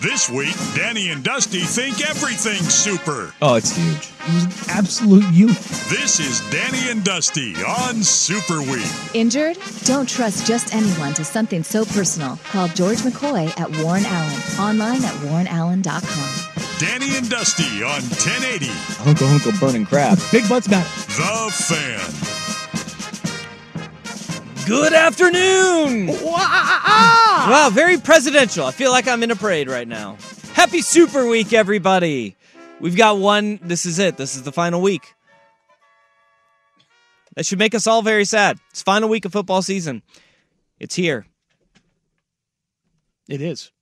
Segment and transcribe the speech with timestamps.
[0.00, 3.34] This week, Danny and Dusty think everything's super.
[3.42, 4.12] Oh, it's huge.
[4.28, 5.90] It was an absolute youth.
[5.90, 8.86] This is Danny and Dusty on Super Week.
[9.14, 9.58] Injured?
[9.86, 12.36] Don't trust just anyone to something so personal.
[12.44, 14.40] Call George McCoy at Warren Allen.
[14.60, 16.78] Online at warrenallen.com.
[16.78, 18.70] Danny and Dusty on 1080
[19.04, 20.16] Uncle Uncle burning crap.
[20.30, 20.88] Big butts matter.
[21.06, 22.37] The Fan.
[24.68, 26.08] Good afternoon.
[26.22, 28.66] Wow, very presidential.
[28.66, 30.18] I feel like I'm in a parade right now.
[30.52, 32.36] Happy Super Week, everybody.
[32.78, 33.58] We've got one.
[33.62, 34.18] This is it.
[34.18, 35.14] This is the final week.
[37.34, 38.58] That should make us all very sad.
[38.68, 40.02] It's final week of football season.
[40.78, 41.24] It's here.
[43.26, 43.72] It is.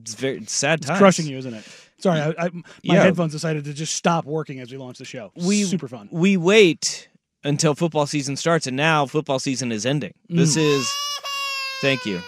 [0.00, 0.98] It's very it's sad It's times.
[0.98, 1.64] crushing you, isn't it?
[1.98, 3.02] Sorry, I, I, my Yeah.
[3.02, 5.32] headphones decided to just stop working as we launched the show.
[5.36, 6.08] we super fun.
[6.10, 7.08] We wait
[7.44, 10.14] until football season starts, and now football season is ending.
[10.28, 10.76] This Mm.
[10.78, 10.90] is.
[11.80, 12.20] Thank you,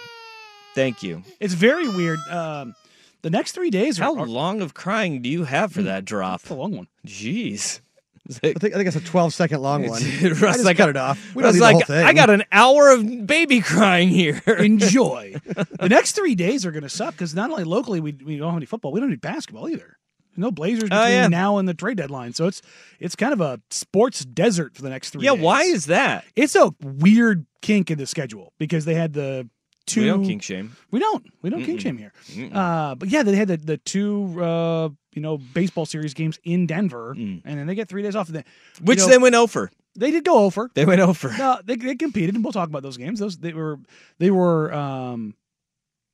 [0.74, 1.22] thank you.
[1.40, 2.18] It's very weird.
[2.30, 2.74] Um,
[3.22, 6.04] the next three days are, How are long of crying do you have for that
[6.04, 6.40] drop?
[6.40, 6.88] It's a long one.
[7.06, 7.80] Jeez.
[8.42, 10.02] I think I think it's a 12 second long one.
[10.22, 11.34] I Russ, just like, cut it off.
[11.34, 12.06] We Russ, don't need like, the whole thing.
[12.06, 14.40] I got an hour of baby crying here.
[14.46, 15.34] Enjoy.
[15.78, 18.48] the next three days are going to suck because not only locally we, we don't
[18.48, 19.98] have any football, we don't need basketball either.
[20.36, 21.28] No Blazers between Oh, yeah.
[21.28, 22.62] now and the trade deadline, so it's
[23.00, 25.24] it's kind of a sports desert for the next three.
[25.24, 25.40] yeah, days.
[25.42, 26.24] why is that?
[26.36, 29.48] it's a weird kink in the schedule because they had the
[29.86, 30.00] two.
[30.02, 30.76] We don't kink shame.
[30.90, 31.24] We don't.
[31.42, 31.82] We don't kink Mm-mm.
[31.82, 32.12] shame here.
[32.52, 36.66] Uh, but yeah, they had the, the two uh, you know baseball series games in
[36.66, 37.42] Denver, Mm.
[37.44, 38.28] and then they get three days off.
[38.28, 38.46] Of that.
[38.82, 39.70] Which know- they went over.
[39.96, 40.68] They did go over.
[40.74, 41.32] They went over.
[41.38, 43.20] No, they, they competed, and we'll talk about those games.
[43.20, 43.78] Those they were
[44.18, 45.36] they were um,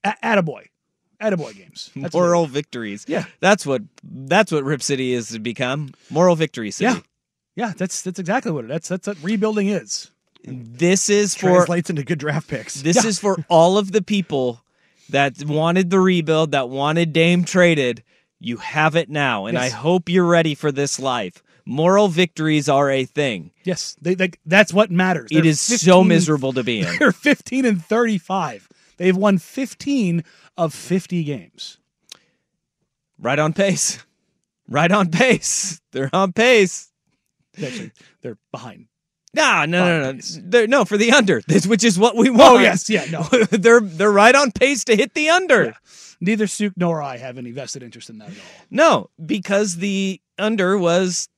[0.05, 0.65] a- attaboy,
[1.21, 1.91] attaboy games.
[1.97, 3.05] That's what- Moral victories.
[3.09, 3.25] Yeah.
[3.41, 5.93] That's what that's what Rip City is to become.
[6.11, 6.93] Moral victory city.
[6.95, 7.01] Yeah.
[7.69, 8.69] yeah, that's that's exactly what it.
[8.69, 10.11] That's that's what rebuilding is.
[10.45, 12.81] This is for translates into good draft picks.
[12.81, 14.63] this is for all of the people
[15.11, 18.03] that wanted the rebuild, that wanted Dame traded.
[18.39, 21.43] You have it now, and I hope you're ready for this life.
[21.67, 23.51] Moral victories are a thing.
[23.65, 25.29] Yes, they, they that's what matters.
[25.31, 26.89] It They're is so miserable to be in.
[26.99, 28.67] They're fifteen and thirty five.
[29.01, 30.25] They've won fifteen
[30.59, 31.79] of fifty games.
[33.19, 34.05] Right on pace.
[34.69, 35.81] Right on pace.
[35.93, 36.93] They're on pace.
[37.57, 38.89] Actually, they're behind.
[39.33, 40.23] Nah, no, no, On no.
[40.43, 42.57] They're, no, for the under, this, which is what we oh, want.
[42.57, 43.23] Oh yes, yeah, no.
[43.51, 45.65] they're they're right on pace to hit the under.
[45.65, 45.73] Yeah.
[46.21, 48.67] Neither Suk nor I have any vested interest in that at all.
[48.71, 51.31] No, because the under was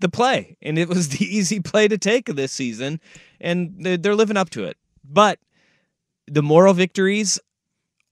[0.00, 3.02] the play, and it was the easy play to take this season,
[3.38, 4.78] and they're, they're living up to it.
[5.04, 5.38] But
[6.32, 7.38] the moral victories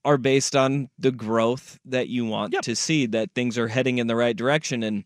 [0.05, 2.63] are based on the growth that you want Yep.
[2.63, 5.05] to see, that things are heading in the right direction, and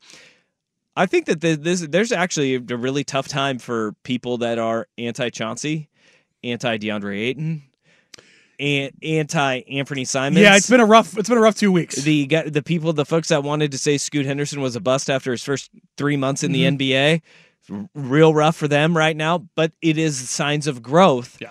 [0.96, 5.28] I think that this there's actually a really tough time for people that are anti
[5.30, 5.88] Chauncey,
[6.44, 7.62] anti DeAndre Ayton,
[8.60, 10.40] and anti Anfernee Simons.
[10.40, 11.18] Yeah, it's been a rough.
[11.18, 11.96] It's been a rough two weeks.
[11.96, 15.32] the the people, the folks that wanted to say Scoot Henderson was a bust after
[15.32, 16.76] his first three months in Mm-hmm.
[16.76, 19.38] the NBA, real rough for them right now.
[19.56, 21.38] But it is signs of growth.
[21.40, 21.50] Yeah.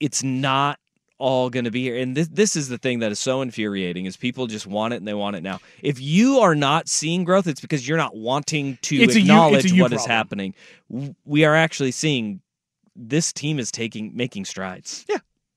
[0.00, 0.78] It's not
[1.18, 4.06] all going to be here, and this this is the thing that is so infuriating:
[4.06, 5.58] is people just want it and they want it now.
[5.82, 9.22] If you are not seeing growth, it's because you're not wanting to It's a you-
[9.22, 10.10] a acknowledge you what is problem.
[10.16, 10.54] happening.
[11.24, 12.40] We are actually seeing
[12.94, 15.04] this team is taking making strides.
[15.08, 15.16] Yeah.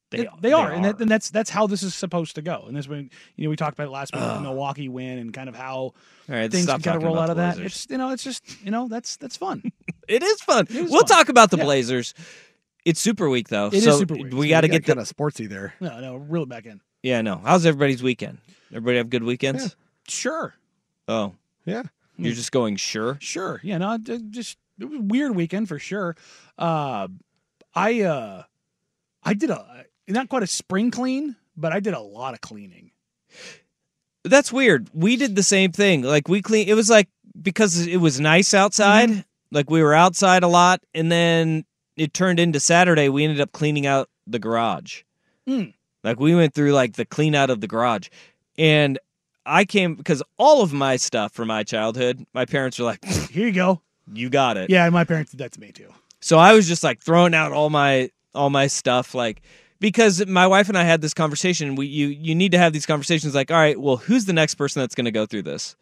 [0.10, 2.66] They, They, they are, and, that, and that's that's how this is supposed to go.
[2.68, 5.20] And this when you know we talked about it last week, with the Milwaukee win,
[5.20, 5.94] and kind of how
[6.28, 7.56] right, things can kind of roll out of that.
[7.56, 7.84] Blazers.
[7.86, 9.62] It's you know, it's just you know that's that's fun.
[10.10, 10.66] It is fun.
[10.70, 11.18] is we'll fun.
[11.18, 11.64] talk about the Yeah.
[11.64, 12.14] Blazers.
[12.86, 13.68] It's Super Week though.
[13.68, 14.34] It is so Super Week.
[14.34, 15.74] We got to get the kind of sportsy there.
[15.80, 16.82] no, no, reel it back in.
[17.04, 17.38] Yeah, no.
[17.44, 18.40] How's everybody's weekend?
[18.72, 19.76] Everybody have good weekends?
[20.08, 20.54] Sure.
[21.08, 21.36] Oh.
[21.66, 21.84] Yeah.
[22.18, 23.18] You're just going sure.
[23.20, 23.60] Sure.
[23.64, 26.16] Yeah, no, just it was a weird weekend for sure.
[26.58, 27.08] Uh
[27.74, 28.44] I uh
[29.24, 32.92] I did a not quite a spring clean, but I did a lot of cleaning.
[34.24, 34.90] That's weird.
[34.94, 36.04] We did the same thing.
[36.04, 36.68] Like we clean.
[36.68, 37.08] It was like
[37.42, 39.10] because it was nice outside.
[39.10, 39.22] Mm-hmm.
[39.52, 41.66] Like we were outside a lot, and then
[41.98, 43.10] it turned into Saturday.
[43.10, 45.04] We ended up cleaning out the garage.
[45.48, 45.74] Mm.
[46.04, 48.10] Like we went through like the clean out of the garage,
[48.58, 48.98] and
[49.46, 53.48] I came because all of my stuff from my childhood, my parents were like, Here
[53.48, 53.82] you go.
[54.12, 55.90] "You got it." Yeah, my parents did that to me too.
[56.20, 59.42] So I was just like throwing out all my all my stuff like
[59.80, 62.86] because my wife and I had this conversation we you you need to have these
[62.86, 65.76] conversations like all right well who's the next person that's going to go through this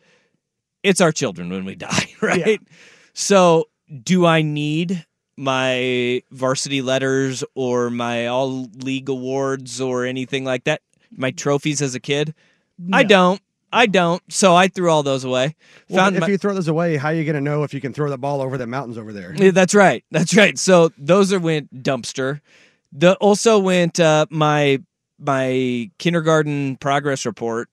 [0.82, 2.60] it's our children when we die right
[3.14, 3.66] so
[4.04, 5.06] do I need
[5.40, 10.82] my varsity letters or my all league awards or anything like that
[11.16, 12.34] my trophies as a kid
[12.94, 13.42] I don't
[13.72, 15.56] I don't so I threw all those away
[15.90, 17.74] Well, found if my- you throw those away, how are you going to know if
[17.74, 19.34] you can throw the ball over the mountains over there?
[19.36, 20.04] Yeah, that's right.
[20.12, 20.58] That's right.
[20.58, 22.42] So those are went dumpster.
[22.92, 24.82] The also went uh, my
[25.20, 27.70] my kindergarten progress report,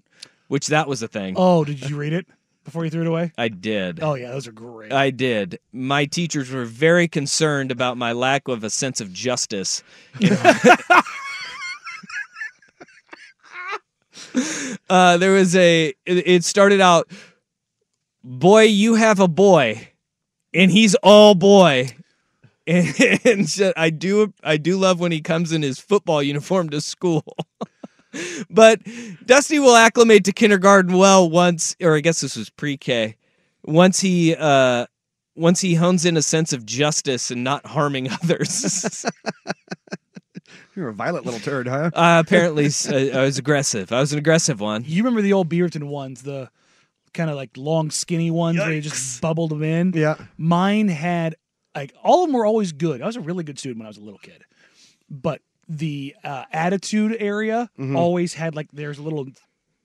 [0.48, 1.34] which that was a thing.
[1.38, 2.26] Oh, did you read it
[2.66, 3.32] before you threw it away?
[3.38, 4.00] I did.
[4.02, 4.92] Oh yeah, those are great.
[4.92, 5.58] I did.
[5.72, 9.82] My teachers were very concerned about my lack of a sense of justice.
[14.90, 15.94] uh, there was a.
[16.04, 17.08] It it started out,
[18.22, 19.88] boy, you have a boy,
[20.52, 21.88] and he's all boy.
[22.68, 26.68] And, and so I do, I do love when he comes in his football uniform
[26.70, 27.22] to school.
[28.50, 28.80] but
[29.24, 33.16] Dusty will acclimate to kindergarten well once, or I guess this was pre-K.
[33.64, 34.86] Once he, uh,
[35.34, 39.04] once he hones in a sense of justice and not harming others.
[40.76, 41.90] You're a violent little turd, huh?
[41.94, 43.92] uh, apparently, s- uh, I was aggressive.
[43.92, 44.84] I was an aggressive one.
[44.86, 46.50] you remember the old Beaverton ones, the
[47.14, 49.92] kind of like long, skinny ones where you just bubbled them in.
[49.94, 50.16] Yeah.
[50.36, 51.36] Mine had
[51.74, 53.00] like all of them were always good.
[53.00, 54.44] I was a really good student when I was a little kid,
[55.08, 57.96] but the uh, attitude area Mm-hmm.
[57.96, 59.26] always had like there's a little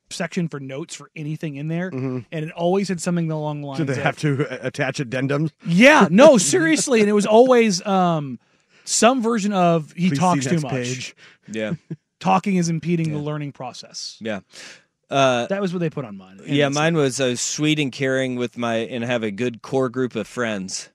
[0.09, 3.77] section for notes for anything in there, and it always had something along the lines.
[3.79, 3.93] So Mm-hmm.
[3.93, 5.51] they of, have to uh, attach addendums.
[5.65, 8.39] Yeah, no, seriously, and it was always um
[8.83, 10.71] some version of he Please talks too much.
[10.71, 11.15] page.
[11.47, 11.73] Yeah,
[12.19, 14.17] Talking is impeding the learning process.
[14.21, 14.41] yeah.
[15.09, 16.39] Uh, That was what they put on mine.
[16.39, 19.89] And yeah, mine was uh, sweet and caring with my and have a good core
[19.89, 20.89] group of friends,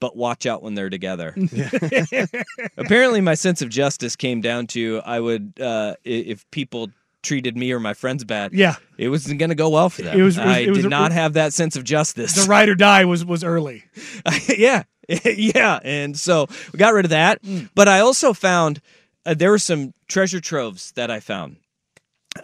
[0.00, 1.34] but watch out when they're together.
[2.76, 6.90] Apparently, my sense of justice came down to I would uh, if people
[7.22, 10.18] treated me or my friends bad, Yeah, it wasn't going to go well for them.
[10.18, 12.34] It was- it was- I it was did a- not have that sense of justice.
[12.34, 13.84] the ride or die was was early.
[14.56, 14.84] yeah,
[15.24, 17.42] yeah, and so we got rid of that.
[17.42, 17.68] Mm.
[17.74, 18.80] But I also found
[19.24, 21.56] uh, there were some treasure troves that I found.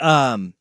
[0.00, 0.54] Um,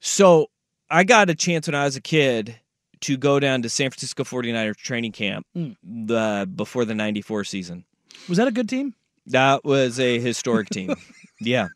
[0.00, 0.50] so
[0.90, 2.58] I got a chance when I was a kid
[3.02, 5.76] to go down to San Francisco 49ers training camp Mm.
[5.82, 7.84] the before the 94 season.
[8.28, 8.94] Was that a good team?
[9.26, 10.94] That was a historic team.
[11.40, 11.68] Yeah.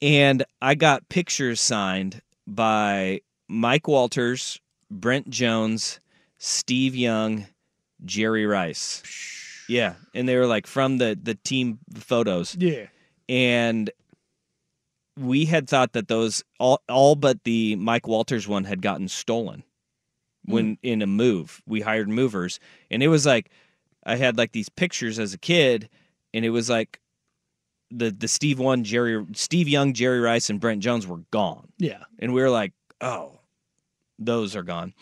[0.00, 5.98] And I got pictures signed by Mike Walters, Brent Jones,
[6.38, 7.46] Steve Young,
[8.04, 9.02] Jerry Rice.
[9.68, 9.94] Yeah.
[10.14, 12.54] And they were like from the the team photos.
[12.56, 12.86] Yeah.
[13.28, 13.90] And
[15.18, 19.62] we had thought that those all all but the Mike Walters one had gotten stolen
[20.44, 21.62] when in a move.
[21.66, 22.60] We hired movers
[22.90, 23.50] and it was like
[24.04, 25.88] I had like these pictures as a kid
[26.32, 27.00] and it was like
[27.90, 31.68] the the Steve one Jerry Steve Young, Jerry Rice and Brent Jones were gone.
[31.78, 32.02] Yeah.
[32.18, 33.38] And we were like, "Oh,
[34.18, 34.94] those are gone."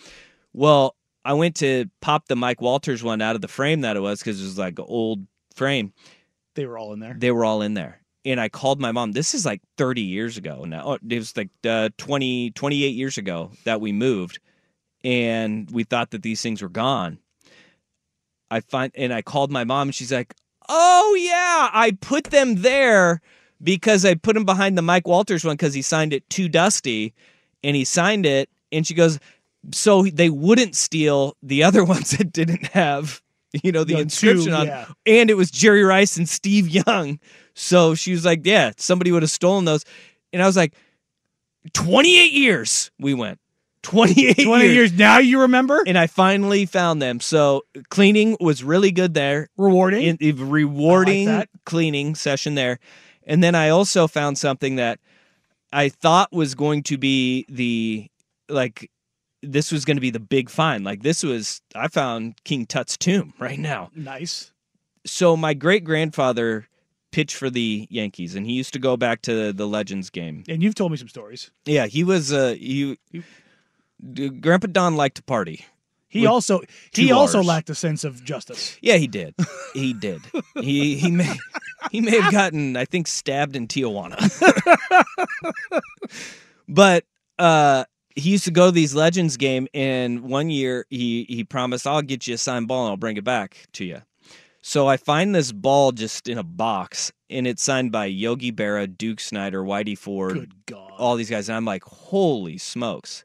[0.52, 4.00] Well, I went to pop the Mike Walters one out of the frame that it
[4.00, 5.92] was cuz it was like an old frame
[6.54, 7.14] They were all in there.
[7.18, 10.36] they were all in there and i called my mom this is like 30 years
[10.38, 14.40] ago now Oh, it was like uh, 20 28 years ago that we moved
[15.04, 17.18] and we thought that these things were gone
[18.50, 20.34] i find and i called my mom and she's like
[20.68, 23.20] oh yeah i put them there
[23.62, 27.14] because i put them behind the mike walters one because he signed it to dusty
[27.64, 29.18] and he signed it and she goes
[29.72, 33.22] so they wouldn't steal the other ones that didn't have
[33.62, 34.86] you know the The two, inscription on yeah.
[35.06, 37.18] and it was Jerry Rice and Steve Young.
[37.54, 39.84] So she was like, "Yeah, somebody would have stolen those."
[40.32, 40.74] And I was like,
[41.74, 43.38] "28 years we went.
[43.82, 45.82] 28 Twenty years now, you remember?
[45.86, 47.20] And I finally found them.
[47.20, 49.48] So cleaning was really good there.
[49.56, 50.02] Rewarding.
[50.02, 52.78] In, a rewarding like cleaning session there.
[53.24, 55.00] And then I also found something that
[55.72, 58.08] I thought was going to be the
[58.48, 58.90] like
[59.42, 60.84] this was going to be the big find.
[60.84, 64.52] Like this was I found King Tut's tomb right now nice.
[65.04, 66.68] so my great grandfather
[67.12, 70.42] pitched for the Yankees, and he used to go back to the Legends game.
[70.48, 71.50] And you've told me some stories.
[71.66, 72.32] Yeah, he was.
[72.32, 72.98] Uh, he,
[74.40, 75.64] Grandpa Don liked to party,
[76.08, 78.76] He also he also lacked a sense of justice.
[78.80, 79.34] Yeah, he did.
[79.74, 80.20] He did.
[80.60, 81.34] he he may
[81.90, 84.18] he may have gotten I think stabbed in Tijuana.
[86.68, 87.04] but
[87.38, 91.86] uh he used to go to these Legends game and one year he he promised
[91.86, 94.02] I'll get you a signed ball and I'll bring it back to you.
[94.60, 98.86] So I find this ball just in a box and it's signed by Yogi Berra,
[98.86, 100.92] Duke Snider, Whitey Ford, Good God.
[100.98, 103.24] all these guys and I'm like, "Holy smokes."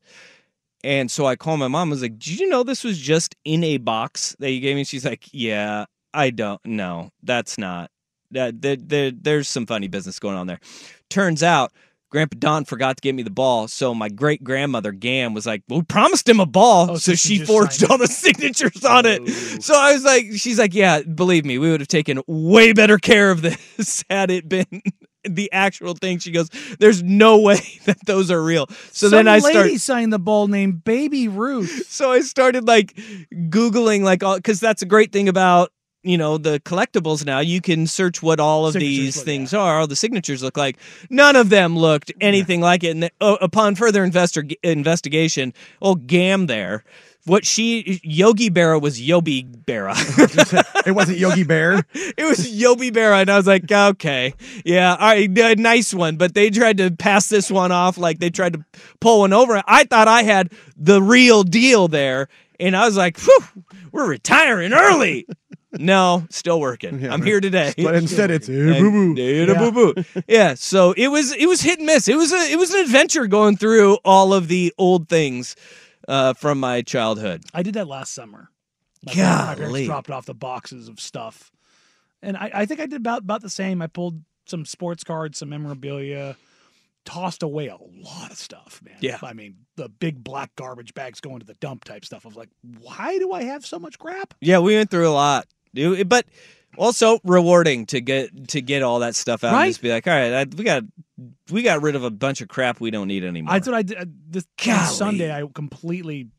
[0.88, 1.90] And so I called my mom.
[1.90, 4.78] I was like, "Did you know this was just in a box that you gave
[4.78, 6.64] me?" She's like, "Yeah, I don't.
[6.66, 7.10] know.
[7.22, 7.92] that's not.
[8.32, 10.62] That there, there, there's some funny business going on there."
[11.10, 11.74] Turns out,
[12.10, 15.62] Grandpa Don forgot to get me the ball, so my great grandmother Gam was like,
[15.68, 19.06] "We promised him a ball," Oh, so, so she she forged all the signatures on
[19.06, 19.22] it.
[19.24, 19.28] Oh.
[19.60, 22.98] So I was like, "She's like, yeah, believe me, we would have taken way better
[22.98, 24.82] care of this had it been."
[25.24, 29.28] The actual thing, she goes, "There's no way that those are real." So Some then
[29.28, 31.86] I lady start signed the ball named Baby Ruth.
[31.90, 32.96] so I started like
[33.34, 35.72] googling like all because that's a great thing about
[36.04, 37.40] you know the collectibles now.
[37.40, 40.58] You can search what all of Signatures these look, things are all the signatures look
[40.58, 40.78] like.
[41.10, 42.92] None of them looked anything like it.
[42.92, 46.84] And uh, upon further investor, investigation oh gam there
[47.28, 49.96] what she yogi berra was yobi berra.
[50.88, 51.84] It wasn't Yogi Bear.
[51.94, 54.34] it was yobi berra and i was like okay.
[54.64, 58.20] Yeah all right uh, nice one but they tried to pass this one off like
[58.20, 58.66] they tried to
[59.02, 59.62] pull one over.
[59.68, 62.30] I thought i had the real deal there
[62.60, 63.20] and i was like
[63.92, 65.28] we're retiring early.
[65.80, 67.02] No still working.
[67.02, 67.74] Yeah, i'm here today.
[67.78, 69.16] But instead, it's eh, boo boo.
[69.16, 70.04] Data boo boo.
[70.26, 72.08] Yeah, so it was it was hit and miss.
[72.08, 75.56] It was a it was an adventure going through all of the old things
[76.08, 77.44] uh, from my childhood.
[77.54, 78.50] I did that last summer.
[79.06, 81.52] My parents- my parents dropped off the boxes of stuff,
[82.22, 83.82] and I, I think I did about about the same.
[83.82, 86.36] I pulled some sports cards, some memorabilia,
[87.06, 88.96] tossed away a lot of stuff, man.
[89.02, 89.20] Yeah.
[89.22, 92.26] I mean the big black garbage bags going to the dump type stuff.
[92.26, 92.50] I was like,
[92.80, 94.34] why do I have so much crap?
[94.42, 95.48] Yeah, we went through a lot,
[96.06, 96.26] but
[96.78, 99.64] also rewarding to get to get all that stuff out Right?
[99.66, 100.84] and just be like, all right, I, we got
[101.52, 103.54] we got rid of a bunch of crap we don't need anymore.
[103.54, 103.98] That's what I did.
[103.98, 104.86] uh, This Golly.
[104.88, 106.30] Sunday, I completely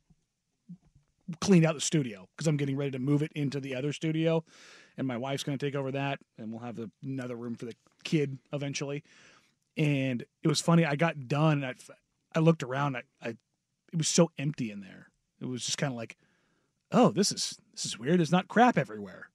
[1.40, 4.45] cleaned out the studio because I'm getting ready to move it into the other studio,
[4.97, 7.66] and my wife's going to take over that, and we'll have the, another room for
[7.66, 9.02] the kid eventually.
[9.76, 10.85] And it was funny.
[10.85, 11.62] I got done.
[11.62, 11.75] And I,
[12.35, 12.97] I looked around.
[12.97, 13.28] I, I,
[13.92, 15.09] it was so empty in there.
[15.40, 16.16] It was just kind of like,
[16.90, 18.18] oh, this is this is weird.
[18.18, 19.28] There's not crap everywhere.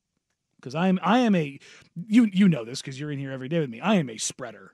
[0.63, 1.59] Because I am I am a
[2.07, 3.81] you you know this because you're in here every day with me.
[3.81, 4.71] I am a spreader.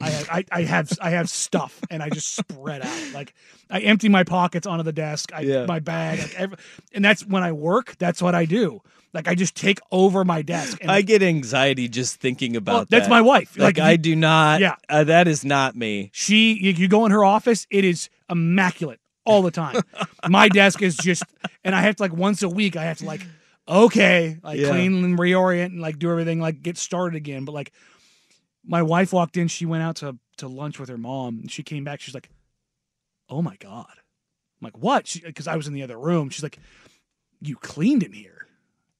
[0.00, 3.12] I have, I, I have I have stuff and I just spread out.
[3.12, 3.34] Like
[3.70, 5.30] I empty my pockets onto the desk.
[5.34, 5.66] I Yeah.
[5.66, 6.20] my bag.
[6.20, 6.56] Like every,
[6.94, 7.96] and that's when I work.
[7.98, 8.80] That's what I do.
[9.12, 10.78] Like I just take over my desk.
[10.86, 13.10] I get anxiety just thinking about well, that's that.
[13.10, 13.56] my wife.
[13.58, 14.60] Like, Like, I you- do not.
[14.60, 14.76] Yeah.
[14.88, 16.10] uh, that is not me.
[16.12, 19.80] She, you, you go in her office, it is immaculate all the time.
[20.28, 21.24] My desk is just,
[21.64, 23.22] and I have to like once a week, I have to like,
[23.68, 24.68] okay, like Yeah.
[24.70, 27.44] clean and reorient and like do everything, like get started again.
[27.44, 27.72] But like,
[28.64, 31.62] my wife walked in, she went out to to lunch with her mom, and she
[31.62, 32.28] came back, she's like,
[33.30, 35.14] oh my god, I'm like what?
[35.24, 36.28] Because I was in the other room.
[36.30, 36.58] She's like,
[37.40, 38.46] you cleaned in here,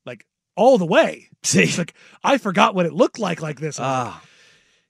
[0.04, 0.24] like
[0.56, 1.28] all the way.
[1.42, 1.94] See, She's like,
[2.24, 3.78] I forgot what it looked like like this.
[3.78, 4.22] Like, ah.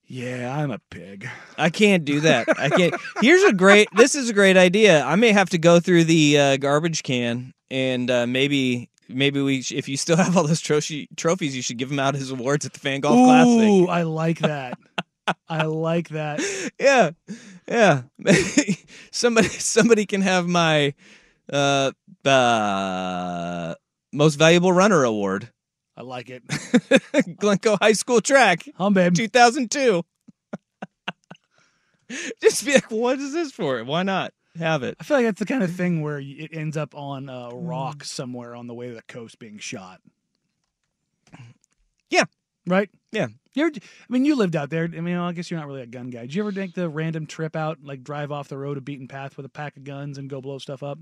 [0.06, 1.28] yeah, I'm a pig.
[1.58, 2.48] I can't do that.
[2.58, 2.94] I can't.
[3.20, 3.88] Here's a great.
[3.96, 5.02] This is a great idea.
[5.02, 9.62] I may have to go through the uh, garbage can and uh, maybe maybe we.
[9.62, 12.30] sh- If you still have all those trophy trophies, you should give them out as
[12.30, 13.68] awards at the Fan Golf Classic.
[13.68, 14.78] Ooh, I like that.
[15.48, 16.40] I like that.
[16.78, 17.10] Yeah,
[17.66, 18.02] yeah.
[19.10, 20.94] somebody somebody can have my
[21.52, 21.90] uh,
[22.24, 23.74] uh,
[24.12, 25.50] most valuable runner award.
[25.96, 26.42] I like it.
[27.38, 29.14] Glencoe High School track, Hum, babe.
[29.14, 30.02] 2002.
[32.40, 33.82] Just be like, what is this for?
[33.82, 34.96] Why not have it?
[35.00, 37.68] I feel like that's the kind of thing where it ends up on a Mm.
[37.68, 40.00] rock somewhere on the way to the coast being shot.
[42.10, 42.24] Yeah.
[42.66, 42.90] Right?
[43.12, 43.28] Yeah.
[43.54, 43.80] You ever, I
[44.12, 44.84] mean, you lived out there.
[44.84, 46.22] I mean, I guess you're not really a gun guy.
[46.22, 49.08] Did you ever take the random trip out, like drive off the road, a beaten
[49.08, 50.98] path with a pack of guns and go blow stuff up?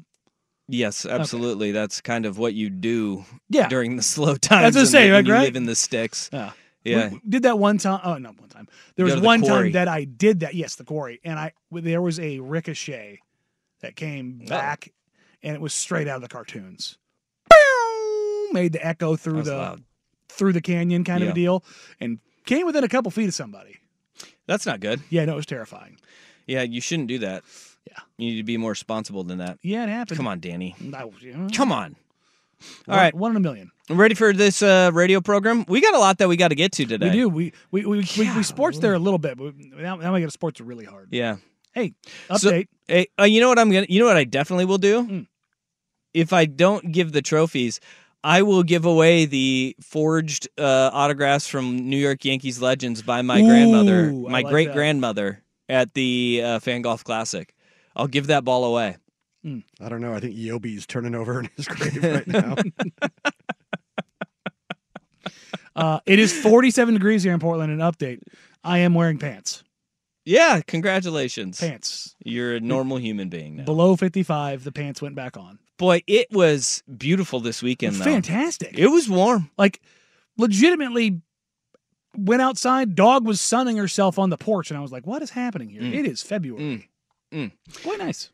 [0.68, 1.72] Yes, absolutely.
[1.72, 3.68] That's kind of what you do Yeah.
[3.68, 4.76] during the slow times.
[4.76, 6.30] what I say, right, you live in the sticks.
[6.32, 6.52] Yeah.
[6.84, 7.08] Yeah.
[7.08, 8.00] We, did that one time.
[8.04, 8.68] Oh, not one time.
[8.96, 9.64] There was one quarry.
[9.68, 10.54] time that I did that.
[10.54, 11.18] Yes, the quarry.
[11.24, 13.20] And I there was a ricochet
[13.84, 14.48] that came Oh.
[14.48, 14.92] back,
[15.42, 16.98] and it was straight out of the cartoons.
[17.48, 18.48] Bow!
[18.52, 19.84] Made the echo through the loud.
[20.28, 21.64] through the canyon, kind of a deal,
[22.00, 23.76] and came within a couple feet of somebody.
[24.46, 25.00] That's not good.
[25.10, 25.96] Yeah, no, it was terrifying.
[26.46, 27.42] Yeah, you shouldn't do that.
[27.86, 27.98] Yeah.
[28.18, 29.58] You need to be more responsible than that.
[29.62, 30.16] Yeah, it happened.
[30.16, 30.74] Come on, Danny.
[30.80, 31.96] I know, Come on.
[32.88, 33.14] All one- right.
[33.14, 33.70] one in a million.
[33.90, 35.64] Ready for this uh, radio program?
[35.68, 37.10] We got a lot that we got to get to today.
[37.10, 37.28] We do.
[37.28, 40.26] We we we, we, we sports there a little bit, but now, now we got
[40.26, 41.08] to sports really hard.
[41.10, 41.36] Yeah.
[41.74, 41.94] Hey,
[42.36, 42.68] So- update.
[42.86, 43.86] Hey, uh, you know what I'm gonna?
[43.88, 45.02] You know what I definitely will do?
[45.06, 45.26] Mm.
[46.12, 47.80] if I don't give the trophies,
[48.22, 53.40] I will give away the forged uh, autographs from New York Yankees legends by my
[53.40, 54.74] grandmother, Ooh, I my like great that.
[54.76, 57.54] grandmother at the uh, Fan Golf Classic.
[57.96, 58.96] I'll give that ball away.
[59.46, 60.14] I don't know.
[60.14, 62.54] I think Yobi's turning over in his grave right now.
[65.76, 67.72] Uh, it is 47 degrees here in Portland.
[67.72, 68.20] An update.
[68.62, 69.64] I am wearing pants.
[70.24, 71.60] Yeah, congratulations.
[71.60, 72.16] Pants.
[72.24, 73.64] You're a normal human being now.
[73.64, 75.58] Below 55, the pants went back on.
[75.76, 78.04] Boy, it was beautiful this weekend, though.
[78.04, 78.78] Fantastic.
[78.78, 79.50] It was warm.
[79.58, 79.80] like
[80.38, 81.20] legitimately
[82.16, 85.30] went outside dog was sunning herself on the porch and i was like what is
[85.30, 85.94] happening here Mm.
[85.94, 86.88] it is february
[87.32, 87.50] Mm.
[87.82, 88.30] quite nice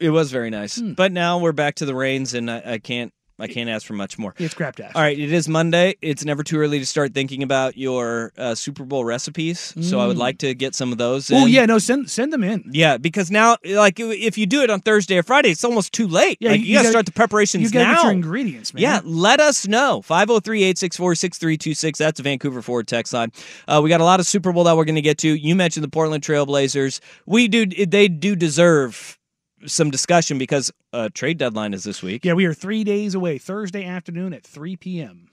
[0.00, 0.78] It was very nice.
[0.80, 0.94] Hmm.
[0.94, 3.94] But now we're back to the rains, and I, I can't I can't ask for
[3.94, 4.34] much more.
[4.38, 5.94] it's crap dash All right, it is Monday.
[6.02, 9.74] It's never too early to start thinking about your uh, Super Bowl recipes.
[9.80, 10.20] So I would Mm.
[10.20, 11.30] like to get some of those.
[11.32, 14.70] oh yeah no send send them in Yeah, because now, like, if you do it
[14.70, 16.36] on Thursday or Friday, it's almost too late.
[16.40, 17.94] Yeah, like, you- you, you got to gotta- start the preparations you gotta now.
[17.96, 20.02] get your ingredients man Yeah, let us know.
[20.02, 21.98] 503 864 6326.
[21.98, 23.32] That's the Vancouver Ford text line.
[23.66, 25.28] Uh, we got a lot of Super Bowl that we're going to get to.
[25.34, 27.00] You mentioned the Portland Trailblazers.
[27.26, 29.18] We do, they do deserve
[29.66, 32.24] some discussion because uh, trade deadline is this week.
[32.24, 35.28] yeah we are three days away thursday afternoon at 3 p.m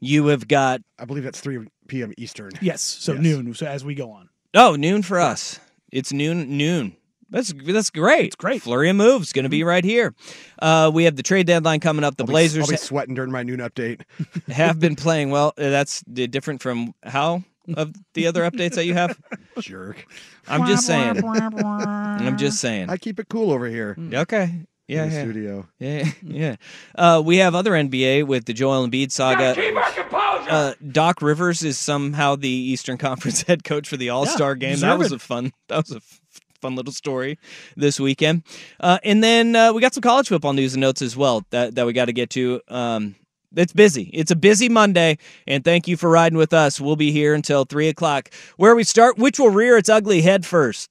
[0.00, 2.12] You have got, I believe that's 3 p.m.
[2.16, 2.52] Eastern.
[2.60, 3.22] yes so Yes.
[3.22, 5.60] noon so as we go on oh, noon for us.
[5.92, 6.96] It's noon, noon.
[7.28, 8.26] That's that's great.
[8.26, 8.62] It's great.
[8.62, 10.14] Flurry of moves going to be right here.
[10.60, 12.16] Uh, we have the trade deadline coming up.
[12.16, 14.02] The I'll be- Blazers I'll be sweating during my noon update.
[14.48, 15.48] have been playing well.
[15.58, 17.42] Uh, That's different from how
[17.74, 19.18] of the other updates that you have.
[19.60, 20.04] Jerk.
[20.48, 21.22] I'm just saying.
[21.24, 22.90] I'm just saying.
[22.90, 24.60] I keep it cool over here Okay.
[24.88, 25.04] Yeah.
[25.04, 25.22] in the Yeah.
[25.22, 25.68] studio.
[25.80, 26.08] Yeah.
[26.22, 26.56] Yeah.
[26.94, 29.54] Uh, we have other NBA with the Joel Embiid saga.
[30.48, 34.78] Uh, Doc Rivers is somehow the Eastern Conference head coach for the All Star game.
[34.80, 35.22] That was deserved.
[35.22, 35.52] a fun.
[35.68, 36.20] That was a f-
[36.60, 37.38] fun little story
[37.76, 38.44] this weekend.
[38.78, 41.74] Uh, and then uh, we got some college football news and notes as well that
[41.74, 42.60] that we got to get to.
[42.68, 43.16] Um,
[43.54, 44.10] it's busy.
[44.12, 46.80] It's a busy Monday, and thank you for riding with us.
[46.80, 48.30] We'll be here until three o'clock.
[48.56, 50.90] Where we start, which will rear its ugly head first,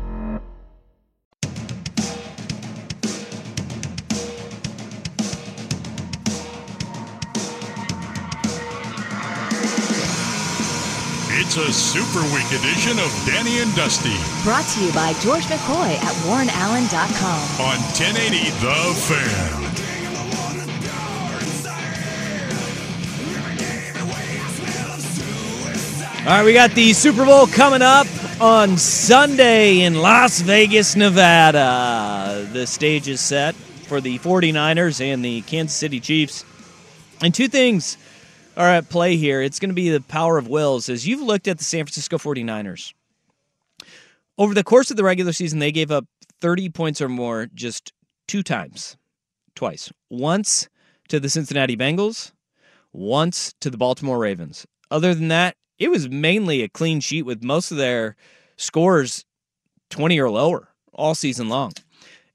[11.43, 15.95] It's a super week edition of Danny and Dusty Brought to you by George McCoy
[15.95, 17.59] at WarrenAllen.com.
[17.59, 19.61] on 1080 The Fan.
[26.27, 28.05] All right, we got the Super Bowl coming up
[28.39, 32.47] on Sunday in Las Vegas, Nevada.
[32.53, 36.45] The stage is set for the 49ers and the Kansas City Chiefs.
[37.19, 37.97] And two things
[38.57, 39.41] are at play here.
[39.41, 40.89] It's going to be the power of wills.
[40.89, 42.93] As you've looked at the San Francisco 49ers,
[44.37, 46.05] over the course of the regular season, they gave up
[46.41, 47.93] 30 points or more just
[48.27, 48.97] two times.
[49.55, 49.91] Twice.
[50.09, 50.69] Once
[51.09, 52.31] to the Cincinnati Bengals,
[52.93, 54.65] once to the Baltimore Ravens.
[54.89, 58.15] Other than that, it was mainly a clean sheet with most of their
[58.57, 59.25] scores
[59.89, 61.73] 20 or lower all season long.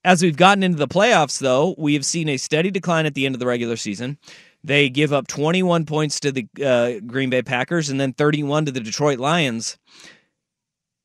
[0.04, 3.26] As we've gotten into the playoffs, though, we have seen a steady decline at the
[3.26, 4.18] end of the regular season.
[4.66, 8.72] They give up 21 points to the uh, Green Bay Packers and then 31 to
[8.72, 9.78] the Detroit Lions.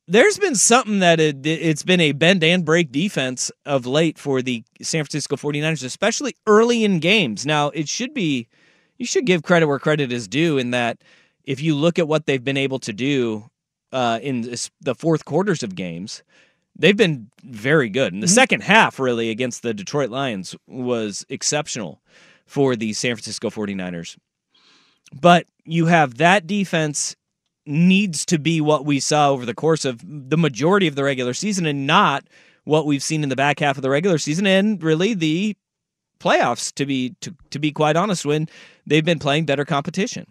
[0.08, 4.42] There's been something that it, it's been a bend and break defense of late for
[4.42, 7.46] the San Francisco 49ers, especially early in games.
[7.46, 8.48] Now, it should be,
[8.98, 11.04] you should give credit where credit is due in that
[11.44, 13.48] if you look at what they've been able to do
[13.92, 16.24] uh, in this, the fourth quarters of games,
[16.76, 18.12] they've been very good.
[18.12, 22.02] And the second half, really, against the Detroit Lions was exceptional
[22.52, 24.18] for the San Francisco 49ers.
[25.14, 27.16] But you have that defense
[27.66, 31.34] needs to be what we saw over the course of the majority of the regular
[31.34, 32.26] season and not
[32.66, 35.56] what we've seen in the back half of the regular season and really the
[36.20, 38.50] playoffs to be to, to be quite honest when
[38.86, 40.26] they've been playing better competition.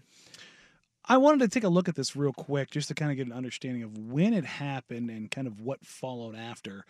[1.06, 3.28] I wanted to take a look at this real quick just to kind of get
[3.28, 6.84] an understanding of when it happened and kind of what followed after.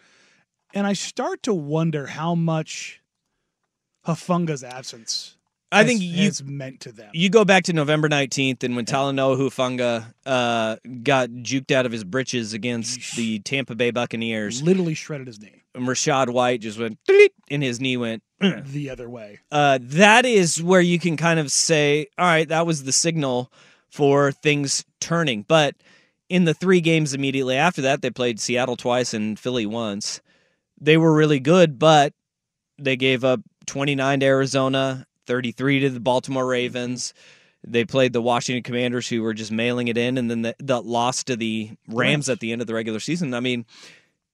[0.74, 3.00] And I start to wonder how much
[4.06, 5.36] Hufanga's absence
[5.72, 7.10] I think you has meant to them.
[7.12, 11.92] you go back to November 19th and when Talanoa Hufanga uh, got juked out of
[11.92, 16.78] his britches against the Tampa Bay Buccaneers, literally shredded his knee and Rachaad White just
[16.78, 16.98] went
[17.50, 19.38] and his knee went the other way.
[19.52, 23.52] uh, that is where you can kind of say, all right, that was the signal
[23.88, 25.42] for things turning.
[25.46, 25.76] But
[26.28, 30.20] in the three games immediately after that, they played Seattle twice and Philly once.
[30.80, 32.12] They were really good, but
[32.78, 37.14] they gave up 29 to Arizona, 33 to the Baltimore Ravens.
[37.64, 40.80] They played the Washington Commanders, who were just mailing it in, and then the, the
[40.82, 43.32] loss to the Rams at the end of the regular season.
[43.32, 43.64] I mean,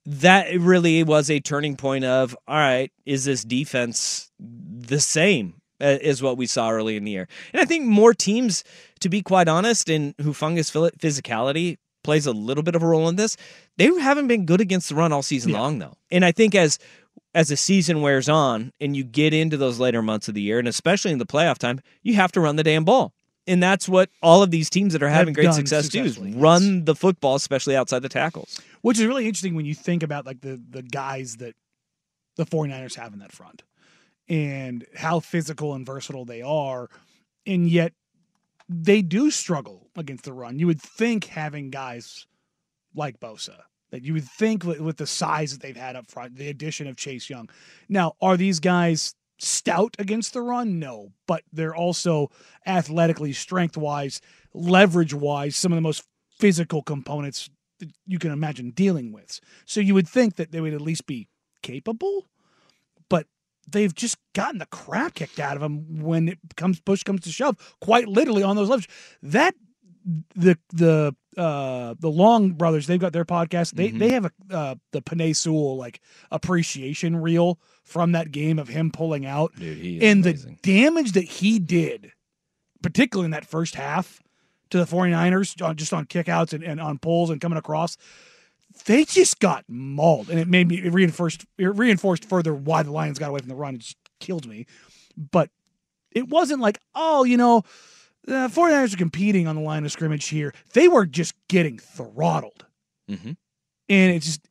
[0.07, 5.85] that really was a turning point of all right is this defense the same uh,
[5.85, 8.63] as what we saw early in the year and i think more teams
[9.01, 13.17] to be quite honest and Hufanga's physicality plays a little bit of a role in
[13.17, 13.37] this
[13.79, 15.59] they haven't been good against the run all season Yeah.
[15.61, 16.79] long though and i think as
[17.37, 20.59] as the season wears on and you get into those later months of the year
[20.59, 23.13] and especially in the playoff time you have to run the damn ball
[23.47, 26.85] and that's what all of these teams that are having great success do is run
[26.85, 30.41] the football especially outside the tackles Which is really interesting when you think about like
[30.41, 31.55] the the guys that
[32.37, 33.63] the 49ers have in that front
[34.29, 36.89] and how physical and versatile they are.
[37.47, 37.93] And yet
[38.69, 40.59] they do struggle against the run.
[40.59, 42.27] You would think having guys
[42.95, 46.49] like Bosa, that you would think with, the size that they've had up front, the
[46.49, 47.49] addition of Chase Young.
[47.89, 50.79] Now, are these guys stout against the run?
[50.79, 52.31] No, but they're also
[52.67, 54.21] athletically, strength wise,
[54.55, 56.03] leverage wise, some of the most
[56.39, 59.41] physical components that you can imagine dealing with.
[59.67, 61.29] So you would think that they would at least be
[61.63, 62.27] capable,
[63.09, 63.27] but
[63.69, 67.31] they've just gotten the crap kicked out of them when it comes push comes to
[67.31, 67.77] shove.
[67.81, 68.87] Quite literally on those levels.
[69.23, 69.55] That
[70.35, 73.73] the the uh the Long brothers they've got their podcast.
[73.73, 73.99] They Mhm.
[73.99, 78.91] they have a uh, the Penei Sewell like appreciation reel from that game of him
[78.91, 82.13] pulling out dude and the damage that he did,
[82.83, 84.23] particularly in that first half
[84.71, 87.97] to the 49ers, on, just on kickouts and, and on pulls and coming across,
[88.87, 90.29] they just got mauled.
[90.29, 93.49] And it made me, it reinforced, it reinforced further why the Lions got away from
[93.49, 93.77] the run.
[93.77, 94.67] It just killed me.
[95.17, 95.51] But
[96.11, 97.63] it wasn't like, oh, you know,
[98.27, 100.53] the 49ers are competing on the line of scrimmage here.
[100.73, 102.67] They were just getting throttled.
[103.11, 103.37] Mhm.
[103.89, 104.49] And it's just,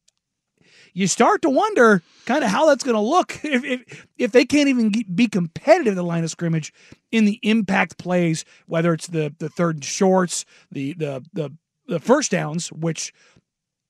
[0.94, 4.46] you start to wonder kind of how that's going to look if, if if they
[4.46, 6.74] can't even be competitive at the line of scrimmage
[7.12, 11.52] in the impact plays, whether it's the the third and shorts, the the the
[11.88, 13.14] the first downs, which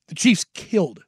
[0.08, 1.04] the Chiefs killed,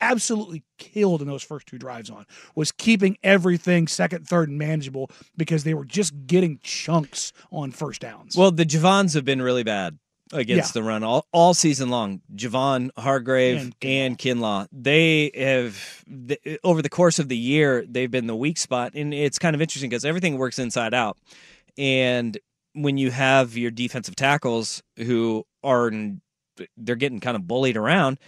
[0.00, 5.10] absolutely killed in those first two drives on, was keeping everything second, third, and manageable
[5.36, 8.36] because they were just getting chunks on first downs.
[8.36, 9.98] Well, the Javons have been really bad
[10.32, 12.20] against the run all, all season long.
[12.34, 14.68] Javon, Hargrave, And and Kinlaw.
[14.72, 16.04] They have,
[16.62, 18.92] over the course of the year, they've been the weak spot.
[18.94, 21.16] And it's kind of interesting because everything works inside out.
[21.78, 22.36] And
[22.74, 25.90] when you have your defensive tackles who are,
[26.76, 28.18] they're getting kind of bullied around,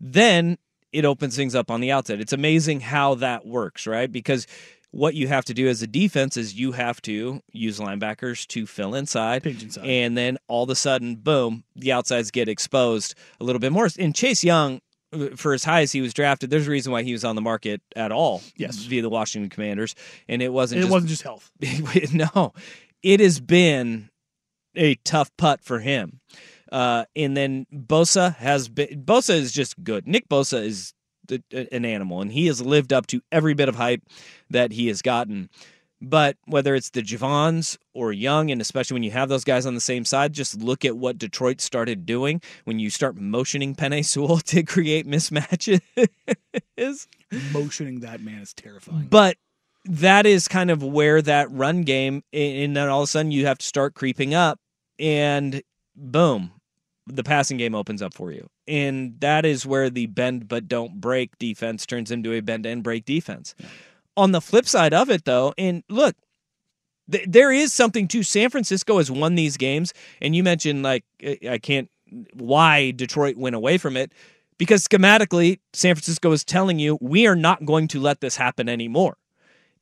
[0.00, 0.56] then
[0.92, 2.20] it opens things up on the outside.
[2.20, 4.10] It's amazing how that works, right?
[4.10, 4.46] Because
[4.92, 8.66] what you have to do as a defense is you have to use linebackers to
[8.66, 9.42] fill inside.
[9.42, 9.86] Pinch inside.
[9.86, 13.88] And then all of a sudden, boom, the outsides get exposed a little bit more.
[13.98, 17.02] And Chase Young, uh, for as high as he was drafted, there's a reason why
[17.02, 18.42] he was on the market at all.
[18.56, 18.76] Yes.
[18.76, 19.94] Via the Washington Commanders.
[20.28, 21.50] And it wasn't it just wasn't just health.
[22.12, 22.52] no,
[23.02, 24.10] it has been
[24.76, 26.20] a tough putt for him.
[26.72, 30.08] Uh, and then Bosa has been Bosa is just good.
[30.08, 30.94] Nick Bosa is
[31.52, 34.02] an animal, and he has lived up to every bit of hype
[34.50, 35.50] that he has gotten.
[36.00, 39.74] But whether it's the Javons or Young, and especially when you have those guys on
[39.74, 44.04] the same side, just look at what Detroit started doing when you start motioning Penei
[44.04, 45.80] Sewell to create mismatches.
[47.52, 49.06] Motioning that man is terrifying.
[49.08, 49.36] But
[49.84, 53.46] that is kind of where that run game, and then all of a sudden you
[53.46, 54.58] have to start creeping up,
[54.98, 55.62] and
[55.94, 56.52] boom,
[57.06, 58.48] the passing game opens up for you.
[58.68, 62.82] And that is where the bend but don't break defense turns into a bend and
[62.82, 63.54] break defense.
[64.16, 66.14] On the flip side of it, though, and look,
[67.10, 71.04] th- there is something to San Francisco has won these games, and you mentioned like
[71.48, 71.90] I can't
[72.34, 74.12] why Detroit went away from it
[74.58, 78.68] because schematically San Francisco is telling you we are not going to let this happen
[78.68, 79.16] anymore.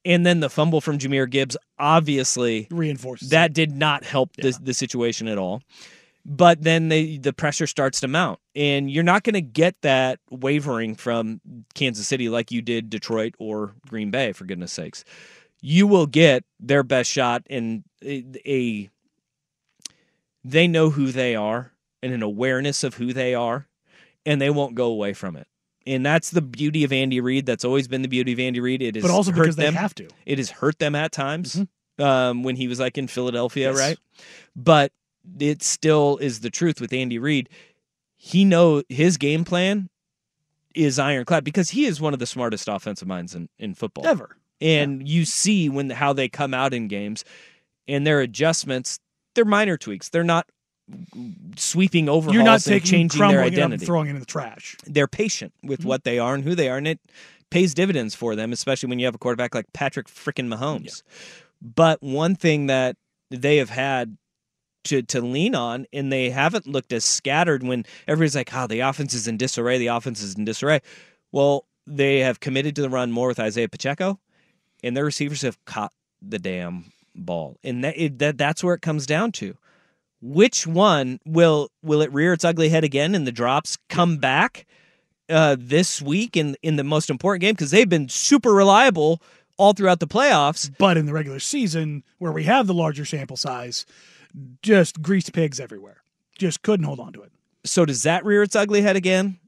[0.05, 4.75] And then the fumble from Jahmyr Gibbs obviously Reinforces that did not help the, the
[4.75, 5.63] situation at all.
[6.25, 8.39] But then they, the pressure starts to mount.
[8.55, 11.41] And you're not going to get that wavering from
[11.75, 15.05] Kansas City like you did Detroit or Green Bay for goodness sakes.
[15.61, 18.89] You will get their best shot in a,
[20.45, 23.67] they know who they are and an awareness of who they are
[24.27, 25.47] and they won't go away from it.
[25.87, 27.47] And that's the beauty of Andy Reid.
[27.47, 28.83] That's always been the beauty of Andy Reid.
[28.83, 30.09] It is but also because they have to.
[30.27, 32.03] it has hurt them at times Mm-hmm.
[32.05, 33.79] um, when he was like in Philadelphia Yes.
[33.79, 33.99] right?
[34.57, 34.93] But
[35.39, 37.49] it still is the truth with Andy Reid.
[38.17, 39.89] He know his game plan
[40.75, 44.37] is ironclad because he is one of the smartest offensive minds in, in football Ever.
[44.61, 47.25] and you see when how they come out in games
[47.89, 49.01] and their adjustments
[49.35, 50.49] they're minor tweaks they're not
[51.57, 54.21] sweeping overhauls You're not taking changing their crumbling it up and identity throwing it in
[54.21, 54.77] the trash.
[54.87, 55.89] they're patient with mm-hmm.
[55.89, 57.01] what they are and who they are and it
[57.51, 61.03] pays dividends for them especially when you have a quarterback like Patrick freaking Mahomes
[61.61, 62.97] but one thing that
[63.31, 64.17] they have had
[64.85, 68.81] to to lean on and they haven't looked as scattered when everybody's like oh the
[68.81, 70.81] offense is in disarray the offense is in disarray.
[71.33, 74.19] Well they have committed to the run more with Isaiah Pacheco
[74.83, 77.57] and their receivers have caught the damn ball.
[77.63, 79.57] And that, it, that that's where it comes down to.
[80.23, 84.67] Which one will will it rear its ugly head again and the drops come back
[85.31, 87.55] uh, this week in in the most important game?
[87.55, 89.23] Because they've been super reliable
[89.57, 90.71] all throughout the playoffs.
[90.79, 93.87] But in the regular season, where we have the larger sample size,
[94.63, 96.03] just greased pigs everywhere.
[96.39, 97.33] Just couldn't hold on to it.
[97.65, 99.39] so does that rear its ugly head again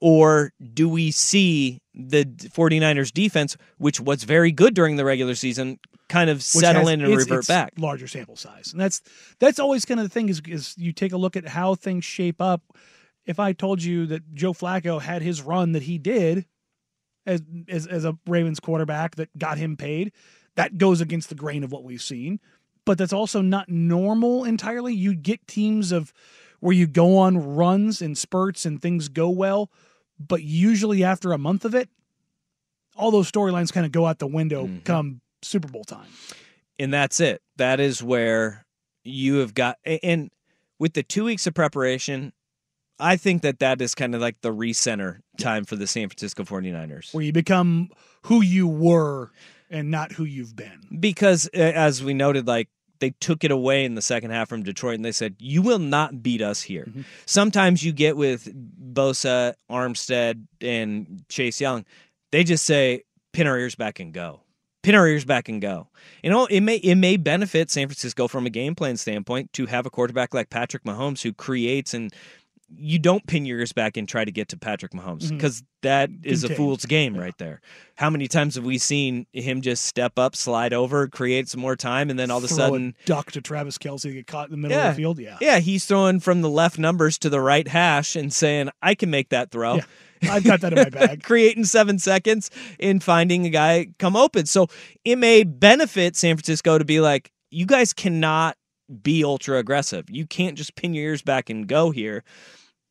[0.00, 5.78] or do we see the 49ers defense which was very good during the regular season
[6.08, 9.00] kind of settle has- in and it's- revert it's back Larger sample size, and that's
[9.38, 12.04] that's always kind of the thing is is you take a look at how things
[12.04, 12.62] shape up.
[13.26, 16.46] If I told you that Joe Flacco had his run that he did
[17.26, 20.10] as as, as a Ravens quarterback that got him paid,
[20.56, 22.40] that goes against the grain of what we've seen.
[22.84, 24.94] But that's also not normal entirely.
[24.94, 26.12] You get teams of
[26.60, 29.70] where you go on runs and spurts and things go well,
[30.18, 31.88] but usually after a month of it,
[32.96, 34.78] all those storylines kind of go out the window Mm-hmm.
[34.80, 36.06] come Super Bowl time.
[36.78, 37.40] and that's it.
[37.56, 38.66] That is where
[39.04, 40.30] you have got and
[40.78, 42.32] with the two weeks of preparation,
[42.98, 46.42] I think that that is kind of like the recenter time for the San Francisco
[46.44, 47.14] 49ers.
[47.14, 47.88] where you become
[48.24, 49.30] who you were
[49.70, 50.80] and not who you've been.
[50.98, 52.68] Because uh, as we noted, like
[53.00, 55.78] they took it away in the second half from Detroit and they said, You will
[55.78, 56.84] not beat us here.
[56.88, 57.02] Mm-hmm.
[57.26, 58.48] Sometimes you get with
[58.94, 61.84] Bosa, Armstead, and Chase Young,
[62.30, 63.02] they just say,
[63.32, 64.42] Pin our ears back and go.
[64.82, 65.88] Pin our ears back and go.
[66.22, 69.66] You know, it may it may benefit San Francisco from a game plan standpoint to
[69.66, 72.12] have a quarterback like Patrick Mahomes who creates and
[72.76, 75.36] you don't pin your ears back and try to get to Patrick Mahomes mm-hmm.
[75.36, 77.60] because that is a fool's game right there.
[77.96, 81.76] How many times have we seen him just step up, slide over, create some more
[81.76, 84.52] time, and then all of a Throw sudden, duck to Travis Kelce get caught in
[84.52, 85.18] the middle yeah, of the field.
[85.18, 85.38] Yeah.
[85.40, 89.10] yeah, he's throwing from the left numbers to the right hash and saying, "I can
[89.10, 89.84] make that throw." Yeah.
[90.30, 91.22] I've got that in my bag.
[91.22, 94.46] creating seven seconds in finding a guy come open.
[94.46, 94.66] So
[95.04, 98.56] it may benefit San Francisco to be like, you guys cannot
[99.02, 100.10] be ultra aggressive.
[100.10, 102.24] You can't just pin your ears back and go here.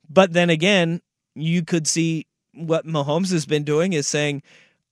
[0.09, 1.01] But then again,
[1.35, 4.41] you could see what Mahomes has been doing is saying,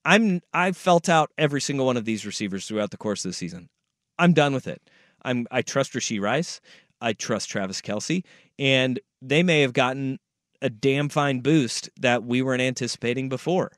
[0.06, 3.34] I'm I've felt out every single one of these receivers throughout the course of the
[3.34, 3.70] season.
[4.18, 4.82] I'm done with it.
[5.24, 6.62] I'm I trust Rashee Rice.
[7.02, 8.24] I trust Travis Kelce.
[8.58, 10.20] And they may have gotten
[10.62, 13.74] a damn fine boost that we weren't anticipating before.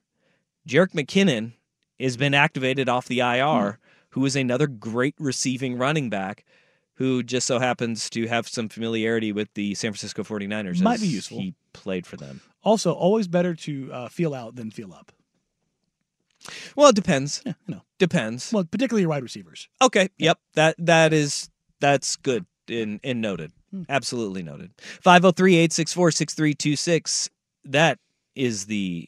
[0.68, 1.54] Jerick McKinnon
[2.00, 3.76] has been activated off the IR, hmm.
[4.12, 6.46] who is another great receiving running back
[7.00, 10.82] who just so happens to have some familiarity with the San Francisco 49ers.
[10.82, 11.40] Might be useful.
[11.40, 12.42] He played for them.
[12.62, 15.14] Also, always better to uh, feel out than feel up.
[16.76, 17.42] Well, it depends.
[17.46, 17.82] Yeah, you know.
[18.00, 18.52] Depends.
[18.52, 19.70] Well, particularly your wide receivers.
[19.82, 20.10] Okay.
[20.18, 20.40] Yep.
[20.56, 23.54] That that is that's good and and noted.
[23.72, 23.84] Hmm.
[23.88, 24.72] Absolutely noted.
[25.06, 27.30] 503-864-6326.
[27.66, 28.00] That
[28.36, 29.08] is the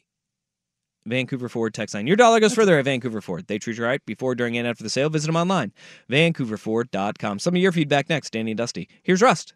[1.06, 2.06] Vancouver Ford text line.
[2.06, 3.46] Your dollar goes further at Vancouver Ford.
[3.46, 5.10] They treat you right before, during, and after the sale.
[5.10, 5.72] Visit them online.
[6.10, 7.38] VancouverFord.com.
[7.38, 8.30] Some of your feedback next.
[8.30, 8.88] Danny and Dusty.
[9.02, 9.54] Here's Rust.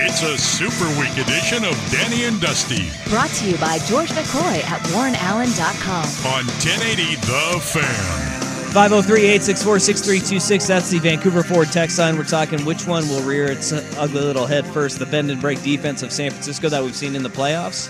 [0.00, 4.58] It's a super week edition of Danny and Dusty Brought to you by George McCoy
[4.64, 6.04] at warrenallen.com.
[6.32, 8.37] on 1080 The Fan.
[8.68, 10.66] 503-864-6326.
[10.66, 12.18] That's the Vancouver Ford text line.
[12.18, 15.62] We're talking which one will rear its ugly little head first, the bend and break
[15.62, 17.88] defense of San Francisco that we've seen in the playoffs,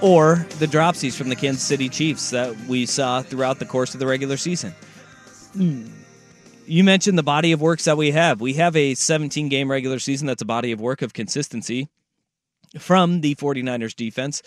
[0.00, 4.00] or the dropsies from the Kansas City Chiefs that we saw throughout the course of
[4.00, 4.72] the regular season.
[5.52, 5.88] Hmm.
[6.66, 8.40] You mentioned the body of works that we have.
[8.40, 11.88] We have a 17 game regular season that's a body of work of consistency
[12.78, 14.42] from the 49ers defense.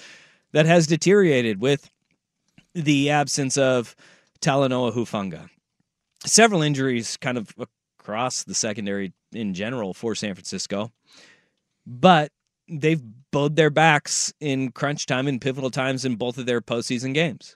[0.51, 1.89] that has deteriorated with
[2.73, 3.95] the absence of
[4.41, 5.49] Talanoa Hufanga.
[6.25, 7.53] Several injuries kind of
[7.99, 10.91] across the secondary in general for San Francisco.
[11.85, 12.31] But
[12.67, 17.13] they've bowed their backs in crunch time and pivotal times in both of their postseason
[17.13, 17.55] games.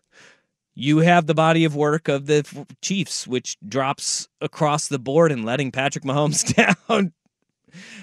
[0.75, 5.45] You have the body of work of the Chiefs, which drops across the board and
[5.45, 6.53] letting Patrick Mahomes
[6.87, 7.13] down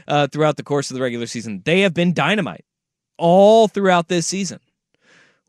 [0.06, 1.62] uh, throughout the course of the regular season.
[1.64, 2.64] They have been dynamite
[3.18, 4.60] all throughout this season.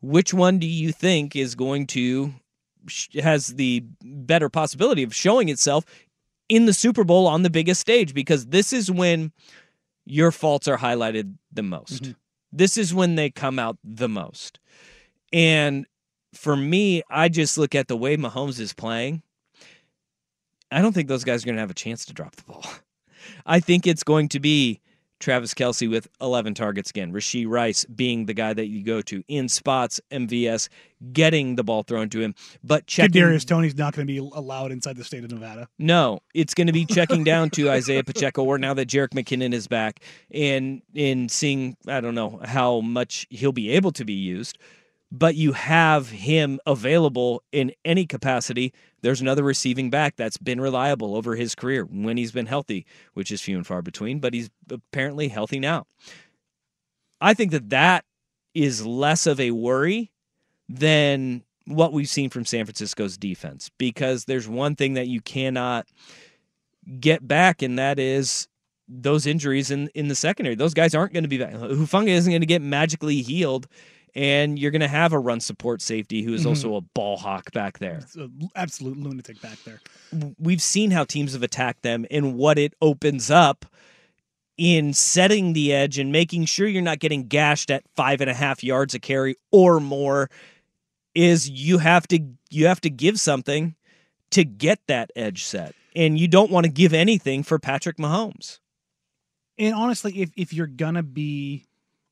[0.01, 2.33] Which one do you think is going to
[3.21, 5.85] has the better possibility of showing itself
[6.49, 8.13] in the Super Bowl on the biggest stage?
[8.13, 9.31] Because this is when
[10.05, 12.03] your faults are highlighted the most.
[12.03, 12.11] Mm-hmm.
[12.51, 14.59] This is when they come out the most.
[15.31, 15.85] And
[16.33, 19.21] for me, I just look at the way Mahomes is playing.
[20.71, 22.65] I don't think those guys are going to have a chance to drop the ball.
[23.45, 24.79] I think it's going to be
[25.21, 27.13] Travis Kelce with 11 targets again.
[27.13, 30.67] Rashee Rice being the guy that you go to in spots, MVS
[31.13, 33.21] getting the ball thrown to him, but checking.
[33.21, 35.67] Kadarius Toney's not going to be allowed inside the state of Nevada.
[35.79, 39.53] No, it's going to be checking down to Isaiah Pacheco, or now that Jerick McKinnon
[39.53, 44.13] is back, and in seeing I don't know how much he'll be able to be
[44.13, 44.57] used
[45.11, 48.73] but you have him available in any capacity.
[49.01, 53.31] There's another receiving back that's been reliable over his career when he's been healthy, which
[53.31, 55.85] is few and far between, but he's apparently healthy now.
[57.19, 58.05] I think that that
[58.53, 60.11] is less of a worry
[60.69, 65.87] than what we've seen from San Francisco's defense because there's one thing that you cannot
[66.99, 68.47] get back, and that is
[68.87, 70.55] those injuries in, in the secondary.
[70.55, 71.53] Those guys aren't going to be back.
[71.53, 73.67] Hufanga isn't going to get magically healed
[74.15, 76.49] and you're going to have a run support safety who is mm-hmm.
[76.49, 78.01] also a ball hawk back there.
[78.55, 79.81] absolute lunatic back there.
[80.37, 83.65] We've seen how teams have attacked them and what it opens up
[84.57, 88.33] in setting the edge and making sure you're not getting gashed at five and a
[88.33, 90.29] half yards a carry or more.
[91.13, 92.19] Is you have to
[92.49, 93.75] you have to give something
[94.29, 98.59] to get that edge set, and you don't want to give anything for Patrick Mahomes.
[99.57, 101.65] And honestly, if if you're gonna be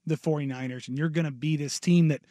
[0.10, 2.22] the 49ers and you're going to be this team that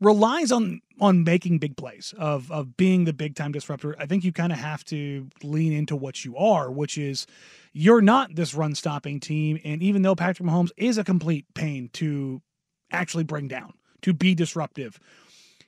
[0.00, 3.96] relies on on making big plays of of being the big time disruptor.
[3.98, 7.26] I think you kind of have to lean into what you are which is
[7.72, 11.90] you're not this run stopping team and even though patrick mahomes is a complete pain
[11.94, 12.42] to
[12.90, 14.98] actually bring down to be disruptive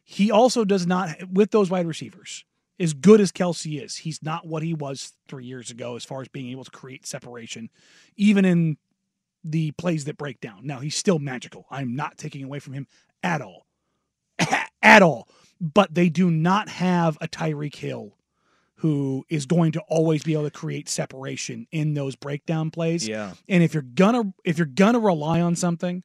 [0.04, 2.44] he also does not with those wide receivers
[2.78, 6.20] as good as Kelce is, he's not what he was three years ago as far
[6.20, 7.70] as being able to create separation,
[8.16, 8.76] even in
[9.50, 10.66] the plays that break down.
[10.66, 11.66] Now, he's still magical.
[11.70, 12.86] I'm not taking away from him
[13.22, 13.66] at all.
[14.82, 15.28] at all.
[15.60, 18.16] But they do not have a Tyreek Hill
[18.80, 23.08] who is going to always be able to create separation in those breakdown plays.
[23.08, 23.32] Yeah.
[23.48, 26.02] And if you're gonna if you're gonna rely on something,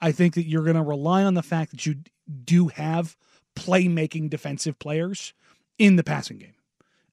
[0.00, 1.96] I think that you're gonna rely on the fact that you
[2.44, 3.16] do have
[3.56, 5.34] playmaking defensive players
[5.78, 6.54] in the passing game.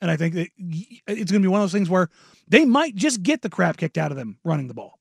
[0.01, 2.09] And I think that it's going to be one of those things where
[2.47, 4.99] they might just get the crap kicked out of them running the ball.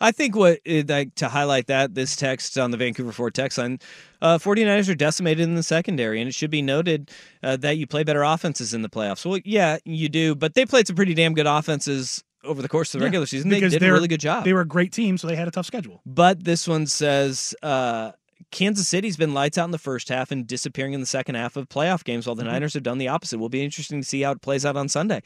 [0.00, 3.58] I think what uh, like to highlight that this text on the Vancouver Ford text
[3.58, 3.78] line,
[4.22, 7.10] uh, 49ers are decimated in the secondary, and it should be noted
[7.42, 9.24] uh, that you play better offenses in the playoffs.
[9.24, 12.94] Well, yeah, you do, but they played some pretty damn good offenses over the course
[12.94, 13.50] of the regular season.
[13.50, 14.44] They did a really good job.
[14.44, 16.00] They were a great team, so they had a tough schedule.
[16.06, 17.54] But this one says.
[17.62, 18.12] Uh,
[18.50, 21.56] Kansas City's been lights out in the first half and disappearing in the second half
[21.56, 22.52] of playoff games, while the mm-hmm.
[22.52, 23.38] Niners have done the opposite.
[23.38, 25.22] Will be interesting to see how it plays out on Sunday.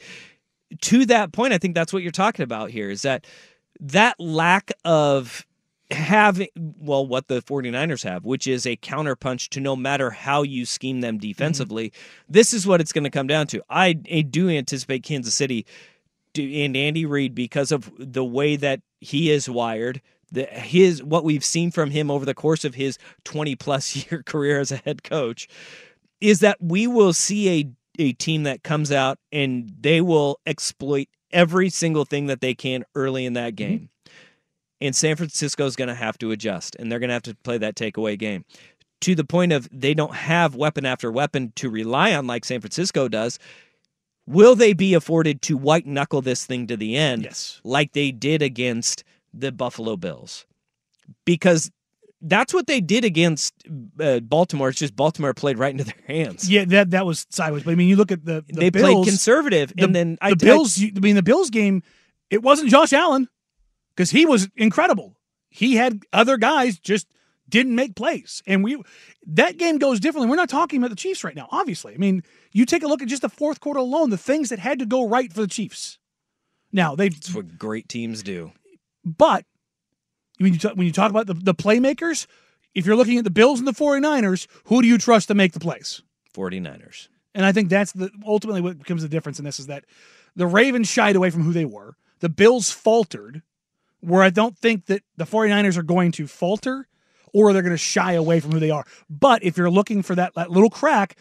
[0.81, 3.25] To that point, I think that's what you're talking about here is that
[3.79, 5.45] that lack of
[5.91, 10.65] having well what the 49ers have which is a counterpunch to no matter how you
[10.65, 12.33] scheme them defensively mm-hmm.
[12.33, 15.65] this is what it's going to come down to I, I, do anticipate kansas city
[16.35, 21.45] and andy reid because of the way that he is wired the, his what we've
[21.45, 25.03] seen from him over the course of his 20 plus year career as a head
[25.03, 25.47] coach
[26.21, 31.07] is that we will see a a team that comes out and they will exploit
[31.31, 33.69] every single thing that they can early in that mm-hmm.
[33.69, 33.89] game.
[34.81, 37.35] And San Francisco is going to have to adjust, and they're going to have to
[37.35, 38.43] play that takeaway game
[39.03, 42.61] to the point of they don't have weapon after weapon to rely on like San
[42.61, 43.37] Francisco does.
[44.25, 47.59] Will they be afforded to white knuckle this thing to the end, yes.
[47.65, 49.03] like they did against
[49.33, 50.45] the Buffalo Bills?
[51.25, 51.69] Because
[52.23, 53.53] that's what they did against
[53.99, 54.69] uh, Baltimore.
[54.69, 56.49] It's just Baltimore played right into their hands.
[56.49, 57.63] Yeah, that that was sideways.
[57.63, 60.15] But I mean, you look at the, the they Bills, played conservative, the, and then
[60.15, 60.81] the I, Bills.
[60.81, 61.83] I, I mean, the Bills game.
[62.29, 63.27] It wasn't Josh Allen
[63.95, 65.15] because he was incredible.
[65.49, 67.07] He had other guys just
[67.47, 68.81] didn't make plays, and we
[69.27, 70.29] that game goes differently.
[70.29, 71.47] We're not talking about the Chiefs right now.
[71.51, 74.49] Obviously, I mean, you take a look at just the fourth quarter alone, the things
[74.49, 75.99] that had to go right for the Chiefs.
[76.71, 77.09] Now they.
[77.09, 78.53] That's what great teams do.
[79.05, 79.45] But
[80.43, 82.27] when you talk, when you talk about the, the playmakers,
[82.75, 85.53] if you're looking at the Bills and the 49ers, who do you trust to make
[85.53, 86.01] the plays?
[86.35, 87.07] 49ers.
[87.35, 89.85] And I think that's the ultimately what becomes the difference in this is that
[90.35, 91.95] the Ravens shied away from who they were.
[92.19, 93.41] The Bills faltered,
[94.01, 96.87] where I don't think that the 49ers are going to falter
[97.33, 98.85] or they're going to shy away from who they are.
[99.09, 101.15] But if you're looking for that, that little crack,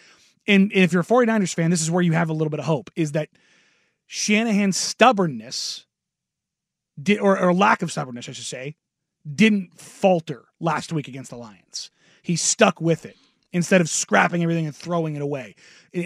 [0.46, 2.60] and, and if you're a 49ers fan, this is where you have a little bit
[2.60, 3.28] of hope, is that
[4.06, 5.86] Shanahan's stubbornness
[7.00, 8.76] did, or, or lack of stubbornness, I should say,
[9.32, 11.90] didn't falter last week against the Lions.
[12.22, 13.16] He stuck with it
[13.52, 15.54] instead of scrapping everything and throwing it away.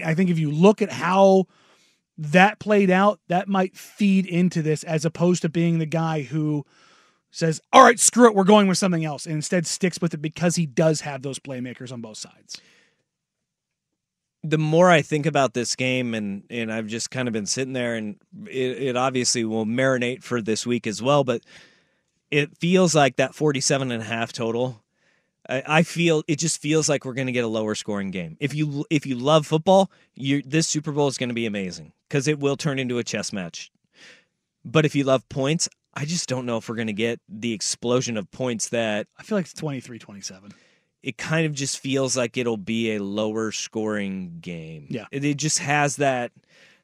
[0.03, 1.45] I think if you look at how
[2.17, 6.65] that played out, that might feed into this as opposed to being the guy who
[7.31, 10.21] says, All right, screw it, we're going with something else, and instead sticks with it
[10.21, 12.59] because he does have those playmakers on both sides.
[14.43, 17.73] the more I think about this game, and and I've just kind of been sitting
[17.73, 18.15] there, and
[18.45, 21.23] it, it obviously will marinate for this week as well.
[21.23, 21.41] But
[22.31, 24.83] it feels like that 47 and a half total.
[25.49, 28.37] I, I feel it just feels like we're going to get a lower scoring game.
[28.39, 31.93] If you if you love football, you this Super Bowl is going to be amazing
[32.07, 33.71] because it will turn into a chess match.
[34.65, 37.53] But if you love points, I just don't know if we're going to get the
[37.53, 40.51] explosion of points that I feel like it's 23 27.
[41.03, 44.87] it kind of just feels like it'll be a lower scoring game.
[44.89, 45.05] Yeah.
[45.11, 46.31] It, it just has that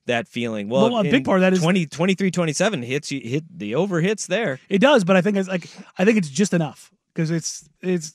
[0.05, 0.69] that feeling.
[0.69, 3.75] Well, Well, a big part of that is- 20, 23 27 hits you hit the
[3.75, 4.59] over hits there.
[4.69, 8.13] It does, but I think it's like I think it's just enough because it's it's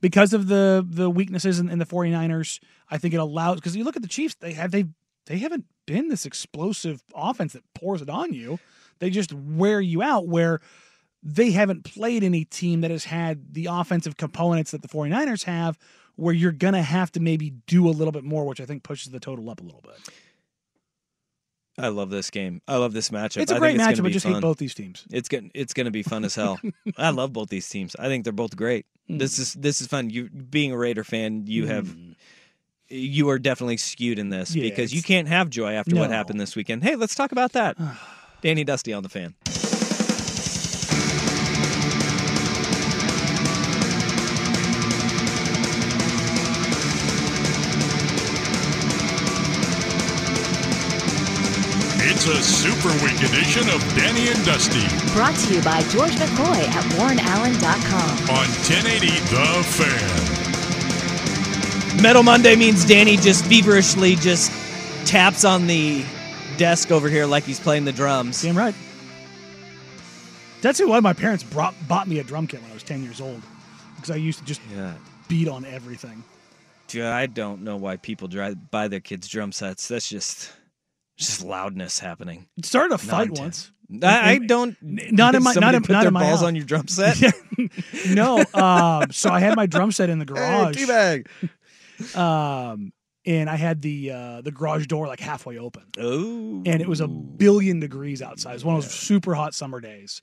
[0.00, 2.60] because of the the weaknesses in, in the 49ers.
[2.90, 4.84] I think it allows because you look at the Chiefs, they have they
[5.26, 8.58] they haven't been this explosive offense that pours it on you.
[8.98, 10.60] They just wear you out where
[11.22, 15.76] they haven't played any team that has had the offensive components that the 49ers have
[16.14, 18.84] where you're going to have to maybe do a little bit more which I think
[18.84, 19.98] pushes the total up a little bit.
[21.78, 22.62] I love this game.
[22.66, 23.42] I love this matchup.
[23.42, 24.34] It's a I great think it's matchup, be just fun.
[24.34, 25.04] hate both these teams.
[25.10, 26.58] It's going it's going to be fun as hell.
[26.96, 27.94] I love both these teams.
[27.98, 28.86] I think they're both great.
[29.08, 29.18] Hmm.
[29.18, 30.08] This is this is fun.
[30.10, 31.94] You being a Raider fan, you have
[32.88, 36.40] you are definitely skewed in this Yeah, because you can't have joy after what happened
[36.40, 36.82] this weekend.
[36.84, 37.76] Hey, let's talk about that.
[38.42, 39.34] Danny Dusty on the fan.
[52.28, 54.80] It's a super week edition of Danny and Dusty
[55.14, 58.10] Brought to you by George McCoy at WarrenAllen.com.
[58.30, 59.62] on 1080 The
[61.94, 62.02] Fan.
[62.02, 64.50] Metal Monday means Danny just feverishly just
[65.06, 66.04] taps on the
[66.56, 68.42] desk over here like he's playing the drums.
[68.42, 68.74] Damn right.
[70.62, 73.20] That's why my parents brought bought me a drum kit when I was ten years
[73.20, 73.40] old
[73.94, 74.94] because I used to just Yeah.
[75.28, 76.24] beat on everything.
[76.88, 79.86] Dude, I don't know why people drive buy their kids drum sets.
[79.86, 80.50] That's just
[81.16, 82.46] just loudness happening.
[82.56, 83.70] It started a fight once.
[84.02, 84.76] I, I don't.
[84.82, 86.46] not in my- not in- put not their in my balls house.
[86.48, 87.22] on your drum set.
[88.08, 91.26] no, um, so I had my drum set in the Hey, garage, teabag.
[92.16, 92.92] um,
[93.24, 97.00] and I had the uh, the garage door like halfway open, Oh, and it was
[97.00, 98.50] a billion degrees outside.
[98.50, 100.20] It was one of those super hot summer days,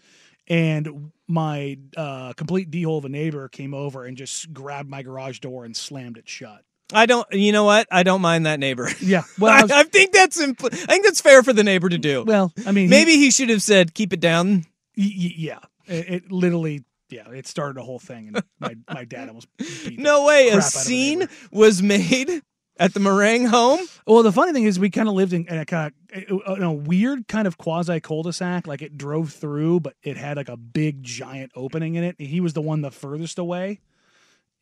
[0.48, 5.04] and my uh, complete d hole of a neighbor came over and just grabbed my
[5.04, 6.64] garage door and slammed it shut.
[6.94, 7.28] I don't.
[7.34, 7.88] You know what?
[7.92, 8.90] I don't mind that neighbor.
[9.02, 10.42] Yeah, well, I was- I think that's.
[10.42, 12.24] Impl- I think that's fair for the neighbor to do.
[12.24, 14.66] well, I mean, Maybe he should have said, "Keep it down."
[14.98, 19.06] Y- y- yeah, it, it literally, yeah, it started a whole thing, and my, my
[19.06, 19.48] dad almost
[19.98, 20.50] No way.
[20.50, 22.42] A scene was made
[22.78, 23.80] at the Marang home.
[24.08, 26.64] Well, the funny thing is, we kind of lived in, in a kind of in
[26.64, 28.68] a weird kind of quasi cul-de-sac.
[28.68, 32.16] Like it drove through, but it had like a big giant opening in it.
[32.20, 33.80] And he was the one the furthest away.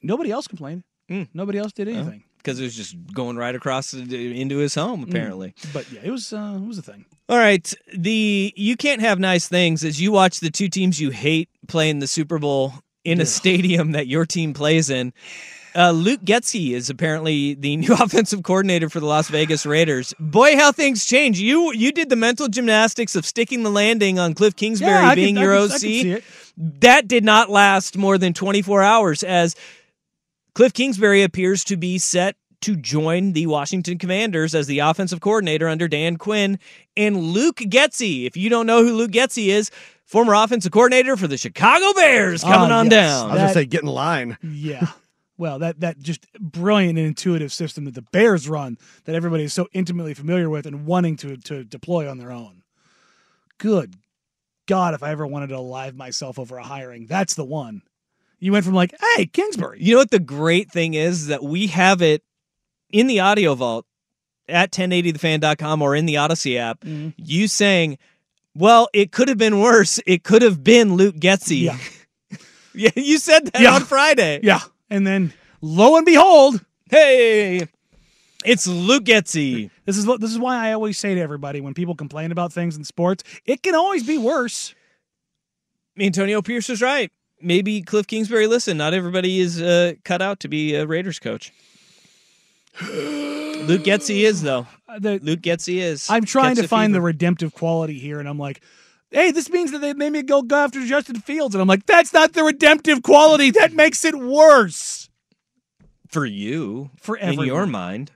[0.01, 0.83] Nobody else complained.
[1.11, 1.27] Mm.
[1.33, 2.23] Nobody else did anything.
[2.37, 5.03] because it was just going right across into his home.
[5.03, 5.53] Apparently.
[5.73, 7.05] But yeah, it was uh, it was a thing.
[7.29, 11.09] All right, the you can't have nice things as you watch the two teams you
[11.11, 12.73] hate playing the Super Bowl
[13.05, 15.13] in a stadium that your team plays in.
[15.73, 20.13] Uh, Luke Getsy is apparently the new offensive coordinator for the Las Vegas Raiders.
[20.19, 21.39] Boy, how things change!
[21.39, 25.35] You you did the mental gymnastics of sticking the landing on Kliff Kingsbury Yeah, being
[25.35, 25.71] could- your OC.
[25.73, 26.23] I could it.
[26.81, 29.55] That did not last more than 24 hours as
[30.55, 35.67] Kliff Kingsbury appears to be set to join the Washington Commanders as the offensive coordinator
[35.67, 36.59] under Dan Quinn.
[36.95, 39.71] And Luke Getsy, if you don't know who Luke Getsy is,
[40.05, 42.91] former offensive coordinator for the Chicago Bears, coming Ah, on yes.
[42.91, 43.29] down.
[43.29, 44.37] I was gonna say get in line.
[44.43, 44.87] Yeah.
[45.37, 49.53] Well, that that just brilliant and intuitive system that the Bears run that everybody is
[49.53, 52.61] so intimately familiar with and wanting to to deploy on their own.
[53.57, 53.95] Good
[54.67, 57.81] God, if I ever wanted to alive myself over a hiring, that's the one.
[58.41, 59.77] You went from like, hey, Kingsbury.
[59.81, 62.23] You know what the great thing is that we have it
[62.91, 63.85] in the audio vault
[64.49, 66.81] at 1080thefan.com or in the Odyssey app.
[66.81, 67.13] Mhm.
[67.17, 67.97] You saying,
[68.55, 69.99] "Well, it could have been worse.
[70.05, 71.77] It could have been Luke Getsy." Yeah.
[72.73, 73.75] yeah, you said that Yeah.
[73.75, 74.39] on Friday.
[74.43, 74.59] Yeah.
[74.89, 75.31] And then
[75.61, 77.67] lo and behold, Hey,
[78.43, 79.69] it's Luke Getsy.
[79.85, 82.75] this is this is why I always say to everybody when people complain about things
[82.75, 84.73] in sports, it can always be worse.
[85.99, 87.11] Antonio Pierce is right.
[87.41, 88.47] Maybe Kliff Kingsbury.
[88.47, 91.51] Listen, not everybody is uh, cut out to be a Raiders coach.
[92.81, 94.67] Luke Getsy is though.
[94.87, 96.09] Uh, the- Luke Getsy is.
[96.09, 98.61] I'm trying Gets to find the redemptive quality here, and I'm like,
[99.11, 101.53] hey, this means that they made me go, go after Justin Fields.
[101.53, 103.51] And I'm like, that's not the redemptive quality.
[103.51, 105.09] That makes it worse.
[106.09, 108.11] for you For in your mind.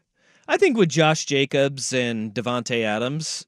[0.47, 3.45] I think with Josh Jacobs and Davante Adams,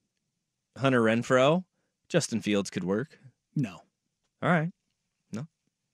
[0.77, 1.63] Hunter Renfrow,
[2.09, 3.19] Justin Fields could work.
[3.55, 3.81] No.
[4.41, 4.69] All right,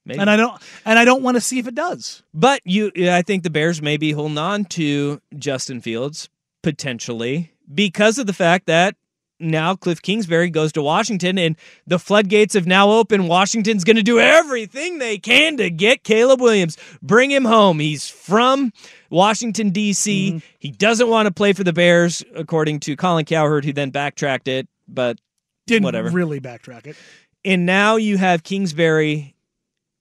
[0.04, 0.20] maybe.
[0.20, 2.22] And I don't and I don't want to see if it does.
[2.32, 6.28] But you, I think the Bears may be holding on to Justin Fields
[6.62, 8.96] potentially because of the fact that
[9.40, 13.28] now Kliff Kingsbury goes to Washington and the floodgates have now opened.
[13.28, 17.80] Washington's going to do everything they can to get Caleb Williams, bring him home.
[17.80, 18.72] He's from
[19.10, 20.30] Washington, D.C.
[20.30, 20.38] Mm-hmm.
[20.60, 24.48] He doesn't want to play for the Bears, according to Colin Cowherd, who then backtracked
[24.48, 24.68] it.
[24.88, 25.18] But
[25.66, 26.10] Didn't Whatever.
[26.10, 26.96] really backtrack it.
[27.44, 29.33] and now you have Kingsbury,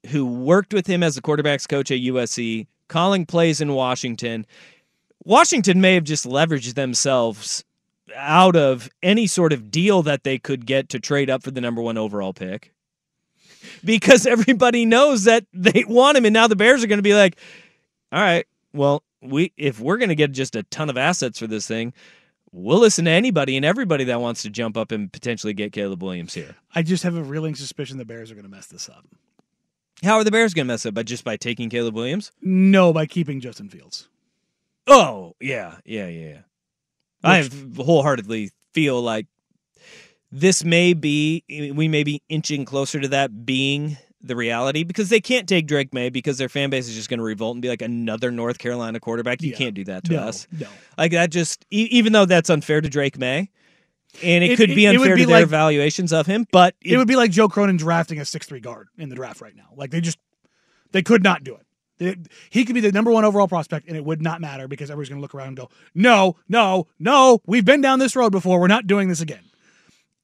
[0.08, 4.46] who worked with him as the quarterbacks coach at USC, calling plays in Washington.
[5.24, 7.64] Washington may have just leveraged themselves
[8.16, 11.62] out of any sort of deal that they could get to trade up for the
[11.62, 12.74] number one overall pick.
[13.84, 17.16] Because everybody knows that they want him, and now the Bears are going to be
[17.16, 17.38] like,
[18.12, 21.48] "All right, well, we if we're going to get just a ton of assets for
[21.48, 21.94] this thing,
[22.52, 26.04] we'll listen to anybody and everybody that wants to jump up and potentially get Caleb
[26.04, 28.90] Williams here." I just have a reeling suspicion the Bears are going to mess this
[28.90, 29.06] up.
[30.02, 30.94] How are the Bears going to mess up?
[30.94, 32.32] By just by taking Caleb Williams?
[32.42, 34.10] No, by keeping Justin Fields.
[34.88, 36.28] Oh, yeah, yeah, yeah.
[36.30, 36.40] yeah.
[37.24, 39.28] I wholeheartedly feel like
[40.32, 45.22] this may be we may be inching closer to that being the reality because they
[45.22, 47.70] can't take Drake Maye because their fan base is just going to revolt and be
[47.70, 49.42] like another North Carolina quarterback.
[49.42, 49.58] You Yeah.
[49.58, 50.48] can't do that to no, us.
[50.52, 50.68] no.
[50.98, 53.50] Like that just even though that's unfair to Drake Maye
[54.22, 56.46] and it, It- could be it- it unfair be to their like- evaluations of him,
[56.52, 59.42] but It would be like Joe Cronin drafting a six three guard in the draft
[59.42, 59.70] right now.
[59.76, 60.18] Like they just
[60.92, 61.66] they could not do it.
[61.98, 62.16] They-
[62.50, 65.10] he could be the number one overall prospect, and it would not matter because everybody's
[65.10, 68.60] going to look around and go, "No, no, no, we've been down this road before.
[68.60, 69.44] We're not doing this again."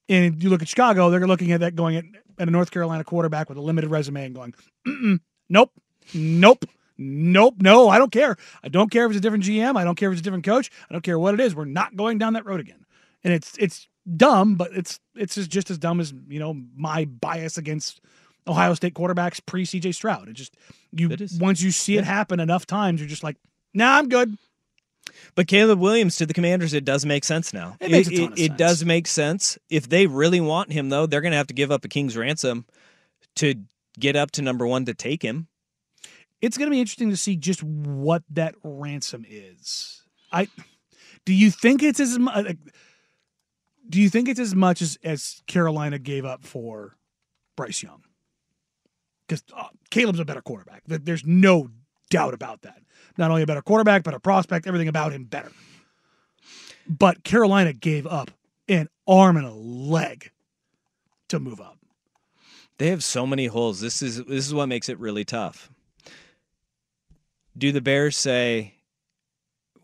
[0.08, 2.06] And you look at Chicago; they're looking at that going at,
[2.40, 5.20] at a North Carolina quarterback with a limited resume and going,
[5.50, 5.72] "Nope,
[6.14, 6.66] nope."
[7.02, 8.36] Nope, no, I don't care.
[8.62, 9.78] I don't care if it's a different GM.
[9.78, 10.70] I don't care if it's a different coach.
[10.90, 11.56] I don't care what it is.
[11.56, 12.86] We're not going down that road again.
[13.24, 17.06] And it's it's dumb, but it's it's just- just as dumb as you know my
[17.06, 18.02] bias against
[18.48, 20.28] Ohio State quarterbacks pre CJ Stroud.
[20.30, 20.56] It just
[20.92, 23.38] you It once you see it happen enough times, you're just like,
[23.74, 24.38] nah, I'm good.
[25.36, 27.78] But Caleb Williams to the Commanders, it does make sense now.
[27.80, 28.58] It makes a ton it, it sense.
[28.58, 29.58] does make sense.
[29.70, 32.16] If they really want him, though, they're going to have to give up a king's
[32.16, 32.66] ransom
[33.38, 33.56] to
[34.00, 35.48] get up to number one to take him.
[36.42, 40.04] It's going to be interesting to see just what that ransom is.
[40.32, 40.48] I
[41.26, 42.46] do you think it's as much?
[42.46, 42.58] like,
[43.90, 46.96] do you think it's as much as as Carolina gave up for
[47.56, 48.04] Bryce Young?
[49.28, 50.84] Because uh, Caleb's a better quarterback.
[50.88, 51.70] There's no
[52.10, 52.82] doubt about that.
[53.18, 54.66] Not only a better quarterback, but a prospect.
[54.68, 55.52] Everything about him better.
[56.88, 58.32] But Carolina gave up
[58.68, 60.32] an arm and a leg
[61.28, 61.78] to move up.
[62.80, 63.82] They have so many holes.
[63.82, 65.70] This is this is what makes it really tough.
[67.58, 68.76] Do the Bears say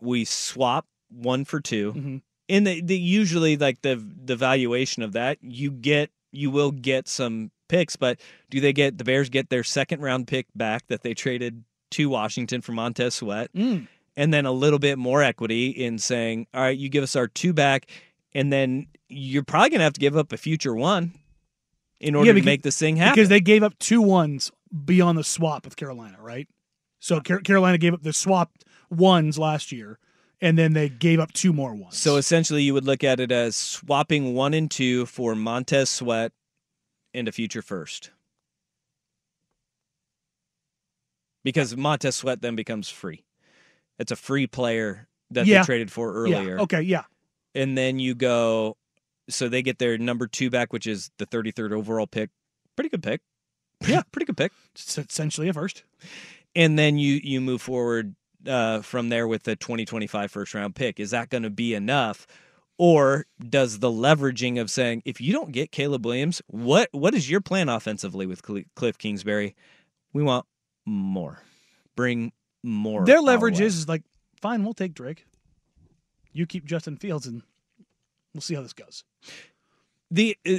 [0.00, 2.22] we swap one for 2 Mhm.
[2.48, 7.08] And the, the usually like the the valuation of that, you get you will get
[7.08, 8.20] some picks, but
[8.50, 12.08] do they get the Bears get their second round pick back that they traded to
[12.08, 13.52] Washington for Montez Sweat?
[13.54, 13.88] Mm.
[14.16, 17.26] and then a little bit more equity in saying, all right, you give us our
[17.28, 17.86] two back,
[18.32, 21.12] and then you're probably going to have to give up a future one
[22.00, 23.14] in order Yeah, to make this thing happen.
[23.14, 24.50] Because they gave up two ones
[24.84, 26.48] beyond the swap with Carolina, right?
[26.98, 29.98] So Car- Carolina gave up the swapped ones last year,
[30.40, 31.96] and then they gave up two more ones.
[31.96, 36.32] so essentially, you would look at it as swapping one and two for Montez Sweat
[37.14, 38.10] and a future first.
[41.44, 43.24] Because Montez Sweat then becomes free.
[43.98, 45.60] It's a free player that Yeah.
[45.62, 46.56] they traded for earlier.
[46.56, 46.62] Yeah.
[46.62, 46.82] Okay.
[46.82, 47.04] Yeah.
[47.54, 48.76] and then you go
[49.30, 52.28] so they get their number two back which is the 33rd overall pick
[52.76, 53.22] pretty good pick
[53.88, 54.02] Yeah.
[54.12, 55.82] pretty good pick It's essentially a first.
[56.54, 58.14] and then you you move forward
[58.46, 62.26] uh, from there with the 2025 first round pick is that going to be enough
[62.78, 67.30] or does the leveraging of saying if you don't get Caleb Williams what what is
[67.30, 69.54] your plan offensively with Cl- Kliff Kingsbury
[70.12, 70.44] we want
[70.84, 71.42] more
[71.96, 72.32] bring
[72.62, 73.66] more Their leverage way.
[73.66, 74.02] is, is like,
[74.42, 75.24] fine, we'll take Drake.
[76.32, 77.42] You keep Justin Fields, and
[78.34, 79.04] we'll see how this goes.
[80.10, 80.58] the uh,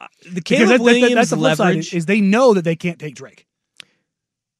[0.00, 2.76] uh, the Caleb that- that- that- Williams that's the leverage is they know that they
[2.76, 3.46] can't take Drake.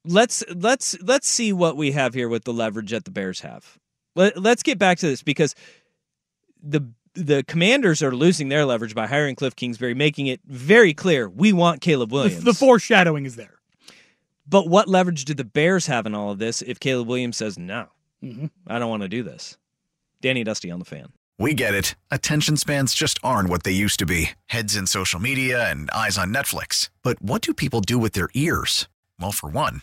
[0.05, 3.79] Let's let's let's see what we have here with the leverage that the Bears have.
[4.17, 5.55] Let, let's get back to this because
[6.63, 11.29] the the Commanders are losing their leverage by hiring Kliff Kingsbury, making it very clear
[11.29, 12.43] we want Caleb Williams.
[12.43, 13.59] the foreshadowing is there.
[14.47, 17.59] but what leverage do the Bears have in all of this if Caleb Williams says
[17.59, 17.87] no?
[18.25, 18.51] Mhm.
[18.67, 19.57] I don't want to do this.
[20.21, 21.13] Danny Dusty on the fan.
[21.39, 21.95] We get it.
[22.11, 26.17] Attention spans just aren't what they used to be heads in social media and eyes
[26.19, 26.89] on Netflix.
[27.03, 28.89] But what do people do with their ears?
[29.21, 29.83] Well, for one,